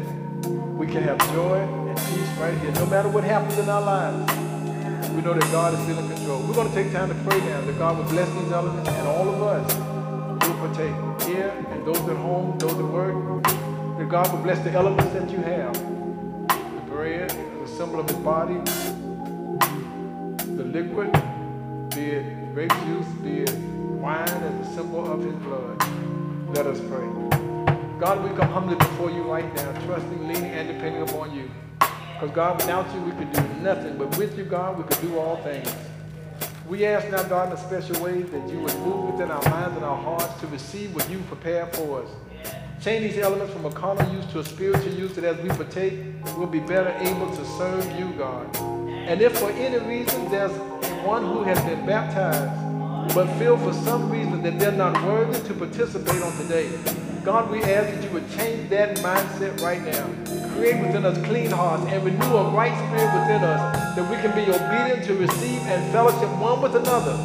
We 0.79 0.87
can 0.87 1.03
have 1.03 1.19
joy 1.33 1.59
and 1.59 1.99
peace 1.99 2.31
right 2.39 2.57
here, 2.59 2.71
no 2.73 2.87
matter 2.87 3.09
what 3.09 3.25
happens 3.25 3.59
in 3.59 3.69
our 3.69 3.83
lives. 3.83 4.33
We 5.11 5.23
know 5.23 5.35
that 5.35 5.51
God 5.51 5.75
is 5.75 5.81
still 5.81 5.99
in 5.99 6.09
control. 6.09 6.41
We're 6.47 6.55
going 6.55 6.69
to 6.69 6.75
take 6.75 6.93
time 6.93 7.09
to 7.09 7.15
pray 7.29 7.41
now 7.41 7.61
that 7.63 7.77
God 7.77 7.99
will 7.99 8.05
bless 8.05 8.31
these 8.31 8.53
elements 8.53 8.89
and 8.89 9.09
all 9.09 9.29
of 9.29 9.43
us 9.43 9.73
who 10.47 10.55
partake 10.59 10.95
here 11.29 11.53
and 11.71 11.85
those 11.85 11.99
at 11.99 12.17
home, 12.17 12.57
those 12.59 12.79
at 12.79 12.85
work. 12.85 13.43
That 13.99 14.09
God 14.09 14.33
will 14.33 14.43
bless 14.45 14.63
the 14.63 14.71
elements 14.71 15.13
that 15.13 15.29
you 15.29 15.39
have. 15.39 15.75
The 15.75 16.83
bread 16.87 17.31
the 17.31 17.67
symbol 17.67 17.99
of 17.99 18.09
his 18.09 18.19
body, 18.19 18.61
the 20.55 20.63
liquid, 20.63 21.11
grape 22.59 22.73
juice, 22.87 23.07
be 23.23 23.43
it 23.43 23.57
wine 24.03 24.27
as 24.27 24.67
a 24.67 24.75
symbol 24.75 25.09
of 25.13 25.23
his 25.23 25.35
blood. 25.45 25.81
Let 26.57 26.67
us 26.67 26.81
pray. 26.81 27.07
God, 28.01 28.29
we 28.29 28.37
come 28.37 28.51
humbly 28.51 28.75
before 28.75 29.13
you 29.13 29.23
right 29.23 29.47
now, 29.55 29.71
trusting, 29.87 30.27
leaning, 30.27 30.51
and 30.51 30.67
depending 30.67 31.03
upon 31.03 31.37
you. 31.37 31.49
Because 31.79 32.33
God, 32.33 32.57
without 32.57 32.93
you, 32.93 33.01
we 33.03 33.13
could 33.13 33.31
do 33.31 33.43
nothing. 33.63 33.97
But 33.97 34.19
with 34.19 34.37
you, 34.37 34.43
God, 34.43 34.77
we 34.77 34.83
could 34.83 35.01
do 35.03 35.21
all 35.21 35.37
things. 35.45 35.73
We 36.69 36.85
ask 36.85 37.09
now, 37.13 37.23
God, 37.23 37.53
in 37.53 37.53
a 37.53 37.61
special 37.61 38.03
way 38.03 38.23
that 38.23 38.49
you 38.51 38.59
would 38.59 38.77
move 38.81 39.13
within 39.13 39.31
our 39.31 39.51
minds 39.51 39.77
and 39.77 39.85
our 39.85 40.03
hearts 40.03 40.41
to 40.41 40.49
receive 40.49 40.93
what 40.97 41.09
you 41.09 41.21
prepared 41.29 41.73
for 41.77 42.03
us. 42.03 42.09
Change 42.83 43.13
these 43.13 43.23
elements 43.23 43.53
from 43.53 43.67
a 43.67 43.71
carnal 43.71 44.13
use 44.13 44.27
to 44.33 44.41
a 44.41 44.45
spiritual 44.45 44.95
use 44.95 45.15
that 45.15 45.23
as 45.23 45.39
we 45.43 45.49
partake, 45.51 46.01
we'll 46.37 46.49
be 46.49 46.59
better 46.59 46.91
able 47.03 47.31
to 47.37 47.45
serve 47.57 47.89
you, 48.01 48.13
God. 48.19 48.57
And 48.57 49.23
if 49.23 49.39
for 49.39 49.51
any 49.53 49.79
reason 49.87 50.29
there's 50.29 50.51
one 51.05 51.25
who 51.25 51.43
has 51.43 51.59
been 51.65 51.85
baptized, 51.87 53.15
but 53.15 53.27
feel 53.39 53.57
for 53.57 53.73
some 53.73 54.11
reason 54.11 54.43
that 54.43 54.59
they're 54.59 54.73
not 54.73 54.95
worthy 55.05 55.41
to 55.49 55.55
participate 55.55 56.23
on 56.23 56.37
today, 56.37 56.71
God, 57.25 57.51
we 57.51 57.63
ask 57.63 57.95
that 57.95 58.03
you 58.03 58.11
would 58.11 58.29
change 58.31 58.71
that 58.71 58.99
mindset 58.99 59.61
right 59.61 59.83
now. 59.83 60.07
Create 60.55 60.81
within 60.81 61.05
us 61.05 61.19
clean 61.27 61.51
hearts 61.51 61.85
and 61.93 62.05
renew 62.05 62.37
a 62.37 62.51
right 62.51 62.75
spirit 62.89 63.13
within 63.21 63.43
us 63.45 63.97
that 63.97 64.11
we 64.11 64.17
can 64.17 64.35
be 64.35 64.51
obedient 64.51 65.05
to 65.05 65.15
receive 65.15 65.61
and 65.67 65.93
fellowship 65.93 66.31
one 66.41 66.63
with 66.63 66.75
another, 66.75 67.17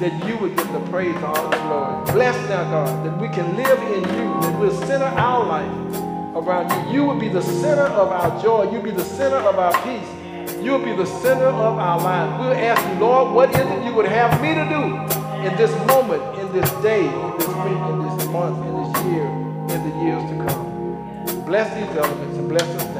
that 0.00 0.26
you 0.26 0.36
would 0.38 0.56
get 0.56 0.70
the 0.72 0.80
praise, 0.90 1.16
honor, 1.16 1.56
and 1.56 1.68
glory. 1.68 2.12
Bless 2.12 2.36
now, 2.48 2.64
God, 2.70 3.06
that 3.06 3.20
we 3.20 3.28
can 3.28 3.56
live 3.56 3.78
in 3.82 4.02
you, 4.16 4.40
that 4.42 4.60
we'll 4.60 4.74
center 4.86 5.04
our 5.04 5.46
life 5.46 5.98
around 6.36 6.70
you. 6.86 6.94
You 6.94 7.04
will 7.04 7.18
be 7.18 7.28
the 7.28 7.42
center 7.42 7.82
of 7.82 8.08
our 8.08 8.42
joy. 8.42 8.70
You'll 8.70 8.82
be 8.82 8.90
the 8.90 9.04
center 9.04 9.36
of 9.36 9.58
our 9.58 9.72
peace. 9.82 10.08
You'll 10.62 10.84
be 10.84 10.94
the 10.94 11.06
center 11.06 11.46
of 11.46 11.78
our 11.78 11.98
lives. 12.00 12.40
We'll 12.40 12.52
ask 12.52 12.82
you, 12.88 13.00
Lord, 13.00 13.32
what 13.32 13.50
is 13.50 13.56
it 13.60 13.84
you 13.84 13.94
would 13.94 14.06
have 14.06 14.42
me 14.42 14.54
to 14.54 14.64
do 14.68 14.82
in 15.46 15.56
this 15.56 15.70
moment, 15.86 16.22
in 16.38 16.52
this 16.52 16.70
day, 16.82 17.06
in 17.06 17.38
this 17.38 17.48
week, 17.48 17.82
in 17.88 17.98
this 18.02 18.26
month, 18.26 18.58
in 18.66 18.74
this 18.82 19.04
year, 19.04 19.26
in 19.72 19.78
the 19.88 20.04
years 20.04 20.22
to 20.30 20.36
come? 20.46 21.44
Bless 21.46 21.72
these 21.74 21.96
elements 21.96 22.38
and 22.38 22.48
bless 22.48 22.62
us 22.62 22.97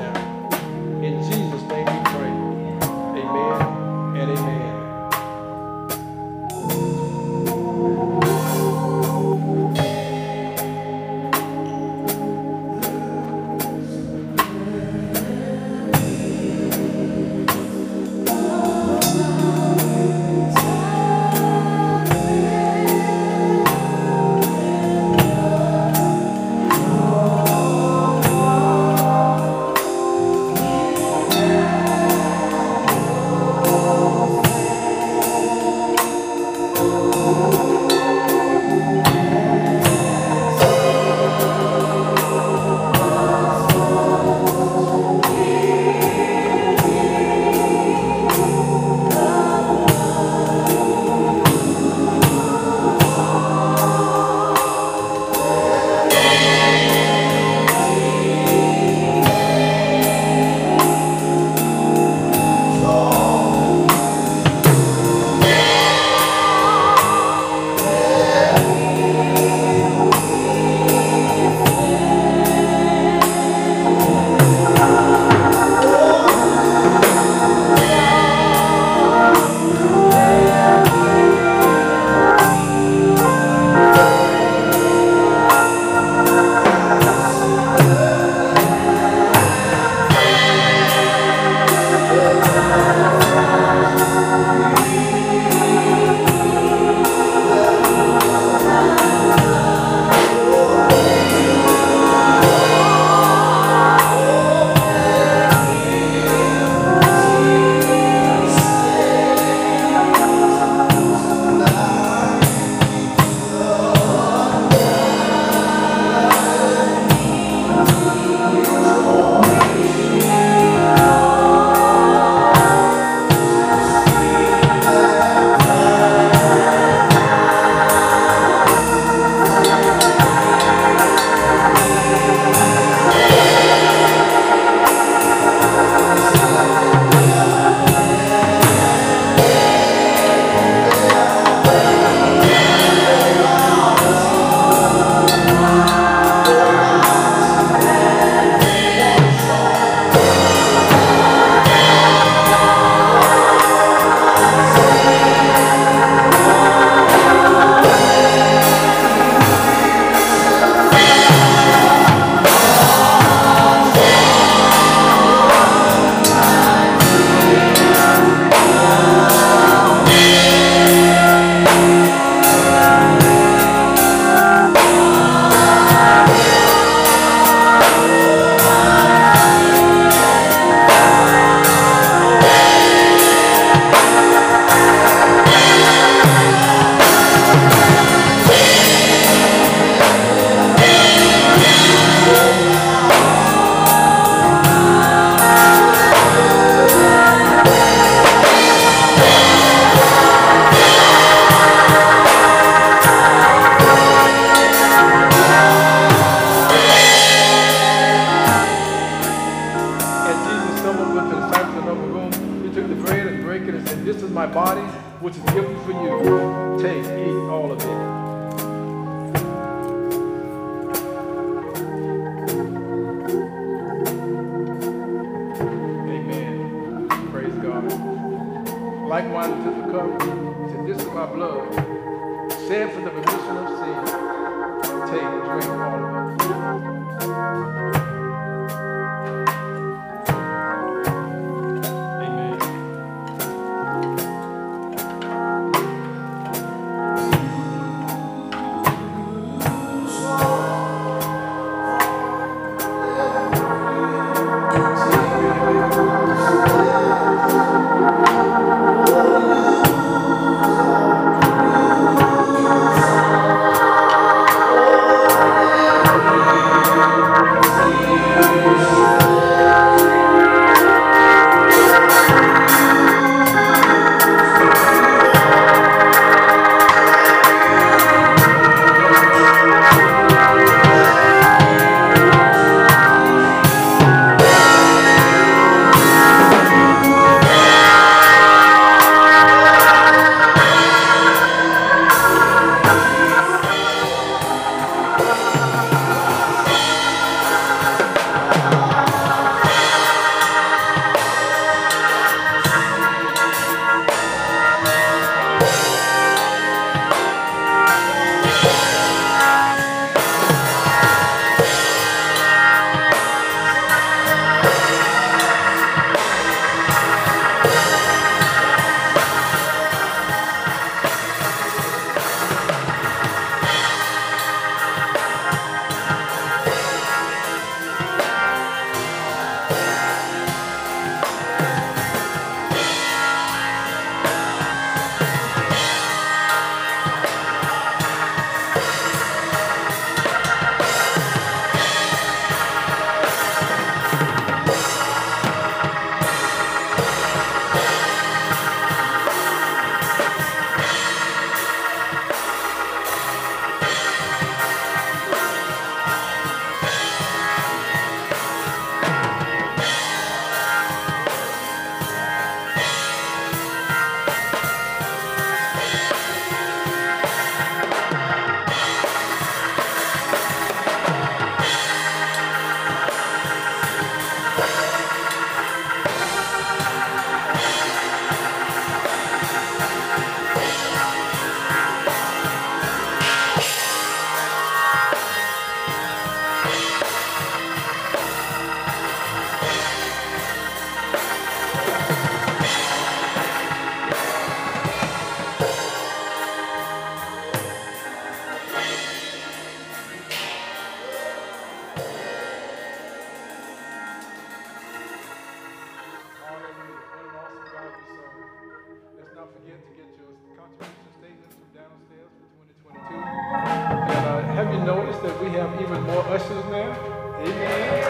have 415.69 415.81
even 415.81 416.03
more 416.03 416.23
ushers 416.29 416.65
now? 416.67 416.97
Amen. 417.41 418.05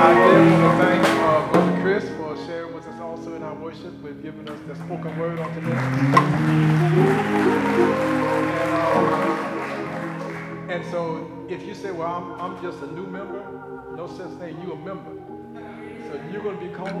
I 0.00 0.12
again 0.12 0.44
want 0.52 0.64
to 0.64 0.70
thank 0.84 1.02
uh, 1.20 1.52
Brother 1.52 1.76
Chris 1.82 2.04
for 2.16 2.36
sharing 2.46 2.74
with 2.74 2.86
us 2.86 3.00
also 3.00 3.34
in 3.34 3.42
our 3.42 3.54
worship, 3.54 4.00
with 4.02 4.22
giving 4.22 4.48
us 4.48 4.58
the 4.66 4.74
spoken 4.76 5.18
word 5.18 5.38
on 5.38 5.54
today. 5.54 5.72
And, 5.72 6.04
uh, 8.74 10.72
and 10.72 10.84
so 10.90 11.46
if 11.48 11.62
you 11.66 11.74
say, 11.74 11.90
well, 11.90 12.08
I'm, 12.08 12.32
I'm 12.40 12.62
just 12.62 12.82
a 12.82 12.86
new 12.92 13.06
member, 13.06 13.42
no 13.96 14.06
such 14.06 14.30
thing, 14.38 14.60
you 14.62 14.72
a 14.72 14.76
member. 14.76 15.12
So 16.08 16.20
you're 16.30 16.42
going 16.42 16.58
to 16.58 16.64
be 16.64 16.72
called 16.72 16.94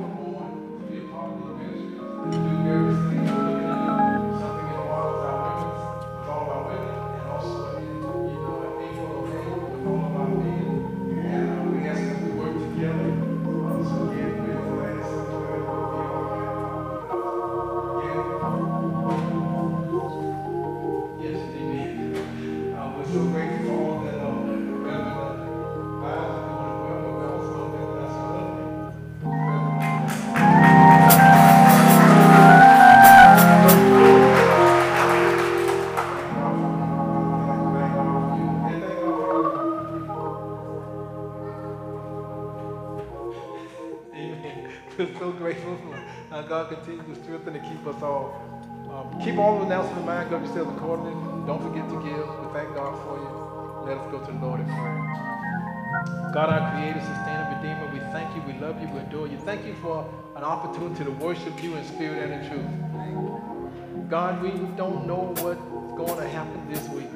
keep 49.88 49.96
all 49.96 50.00
the 50.00 50.06
mind, 50.06 50.30
go 50.30 50.38
yourselves 50.38 50.70
accordingly. 50.76 51.12
Don't 51.46 51.62
forget 51.62 51.88
to 51.88 51.96
give. 52.02 52.28
We 52.28 52.52
thank 52.52 52.74
God 52.74 52.92
for 53.04 53.16
you. 53.16 53.86
Let 53.86 53.98
us 53.98 54.10
go 54.10 54.18
to 54.20 54.32
the 54.32 54.38
Lord 54.38 54.60
in 54.60 54.66
prayer. 54.66 56.32
God, 56.34 56.50
our 56.50 56.72
Creator, 56.72 57.00
Sustainer, 57.00 57.56
Redeemer, 57.56 57.90
we 57.92 58.00
thank 58.12 58.34
you, 58.36 58.42
we 58.42 58.58
love 58.60 58.80
you, 58.80 58.88
we 58.88 59.00
adore 59.00 59.28
you. 59.28 59.38
Thank 59.38 59.64
you 59.64 59.74
for 59.80 60.08
an 60.36 60.44
opportunity 60.44 61.04
to 61.04 61.10
worship 61.12 61.62
you 61.62 61.74
in 61.76 61.84
spirit 61.86 62.30
and 62.30 62.32
in 62.32 62.50
truth. 62.50 64.10
God, 64.10 64.42
we 64.42 64.50
don't 64.76 65.06
know 65.06 65.34
what's 65.38 65.60
going 65.96 66.20
to 66.20 66.28
happen 66.28 66.68
this 66.70 66.86
week. 66.90 67.08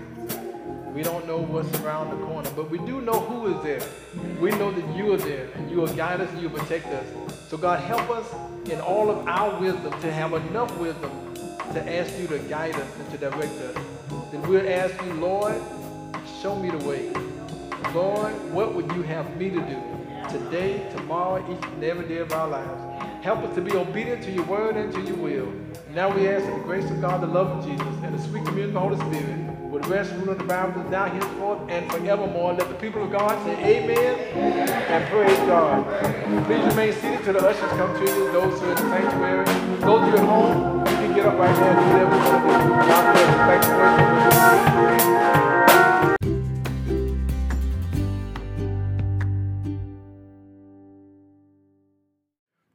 We 0.95 1.03
don't 1.03 1.27
know 1.27 1.39
what's 1.39 1.75
around 1.81 2.11
the 2.11 2.25
corner, 2.27 2.51
but 2.57 2.71
we 2.71 2.79
do 2.79 3.01
know 3.01 3.21
who 3.21 3.55
is 3.55 3.63
there. 3.63 3.83
We 4.41 4.51
know 4.51 4.71
that 4.73 4.97
you 4.97 5.13
are 5.13 5.19
there, 5.19 5.49
and 5.55 5.71
you 5.71 5.79
will 5.79 5.95
guide 5.95 6.21
us 6.21 6.31
and 6.31 6.43
you 6.43 6.49
will 6.49 6.61
protect 6.61 6.87
us. 6.87 7.07
So 7.49 7.57
God, 7.57 7.81
help 7.81 8.09
us 8.11 8.27
in 8.71 8.81
all 8.81 9.11
of 9.11 9.27
our 9.27 9.59
wisdom 9.61 9.93
to 10.01 10.13
have 10.13 10.33
enough 10.33 10.77
wisdom 10.79 11.32
to 11.75 11.99
ask 11.99 12.19
you 12.19 12.27
to 12.29 12.39
guide 12.41 12.75
us 12.75 12.97
and 12.99 13.11
to 13.11 13.19
direct 13.19 13.55
us. 13.61 13.77
Then 14.31 14.43
we'll 14.43 14.69
ask 14.69 14.95
you, 15.05 15.15
Lord, 15.15 15.61
show 16.41 16.57
me 16.57 16.71
the 16.71 16.79
way. 16.87 17.11
Lord, 17.95 18.33
what 18.53 18.75
would 18.75 18.91
you 18.93 19.03
have 19.03 19.37
me 19.37 19.51
to 19.51 19.61
do 19.61 19.83
today, 20.31 20.89
tomorrow, 20.97 21.45
each 21.53 21.65
and 21.65 21.85
every 21.85 22.09
day 22.09 22.19
of 22.19 22.33
our 22.33 22.49
lives? 22.49 23.25
Help 23.25 23.41
us 23.41 23.55
to 23.55 23.61
be 23.61 23.73
obedient 23.77 24.23
to 24.25 24.33
your 24.33 24.45
word 24.45 24.77
and 24.77 24.93
to 24.93 25.01
your 25.01 25.17
will. 25.17 25.53
Now 25.95 26.15
we 26.15 26.29
ask 26.29 26.45
in 26.45 26.59
the 26.59 26.65
grace 26.65 26.91
of 26.91 27.01
God, 27.01 27.21
the 27.21 27.27
love 27.27 27.49
of 27.49 27.65
Jesus, 27.65 27.87
and 28.03 28.19
the 28.19 28.23
sweet 28.23 28.45
communion 28.45 28.69
of 28.69 28.75
the 28.75 28.81
Holy 28.81 28.97
Spirit 28.97 29.53
would 29.73 29.87
rest 29.87 30.13
rule 30.17 30.31
of 30.31 30.39
the 30.39 30.45
Bible 30.45 30.85
now, 30.91 31.07
henceforth, 31.07 31.71
and 31.71 31.91
forevermore. 31.91 32.53
Let 32.53 32.69
the 32.69 32.75
people 32.75 33.05
of 33.05 33.11
God 33.11 33.43
say 33.47 33.81
amen 33.81 34.19
and 34.89 35.09
praise 35.09 35.39
God. 35.49 35.85
Please 36.47 36.65
remain 36.67 36.93
seated 36.93 37.25
till 37.25 37.33
the 37.33 37.47
ushers 37.47 37.71
come 37.71 37.95
to 37.95 38.01
you. 38.01 38.33
Those 38.33 38.61
who 38.61 38.67
are 38.67 38.71
in 38.71 38.75
the 38.75 38.83
sanctuary, 38.83 39.45
those 39.45 39.81
who 39.81 39.93
are 39.93 40.17
at 40.17 40.29
home, 40.29 40.82
get 41.09 41.27
up 41.27 41.39
right 41.39 41.59
now 41.59 41.71
and 41.71 41.79
do 41.79 41.85
you. 41.99 42.03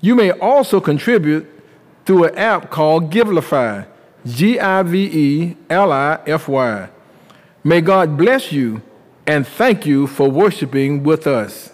You 0.00 0.14
may 0.14 0.30
also 0.32 0.80
contribute 0.80 1.46
through 2.04 2.24
an 2.24 2.36
app 2.36 2.70
called 2.70 3.10
Givelify, 3.12 3.86
G 4.26 4.58
I 4.58 4.82
V 4.82 5.04
E 5.04 5.56
L 5.68 5.92
I 5.92 6.18
F 6.26 6.48
Y. 6.48 6.88
May 7.62 7.80
God 7.80 8.16
bless 8.16 8.52
you 8.52 8.82
and 9.26 9.46
thank 9.46 9.86
you 9.86 10.06
for 10.06 10.30
worshiping 10.30 11.02
with 11.02 11.26
us. 11.26 11.73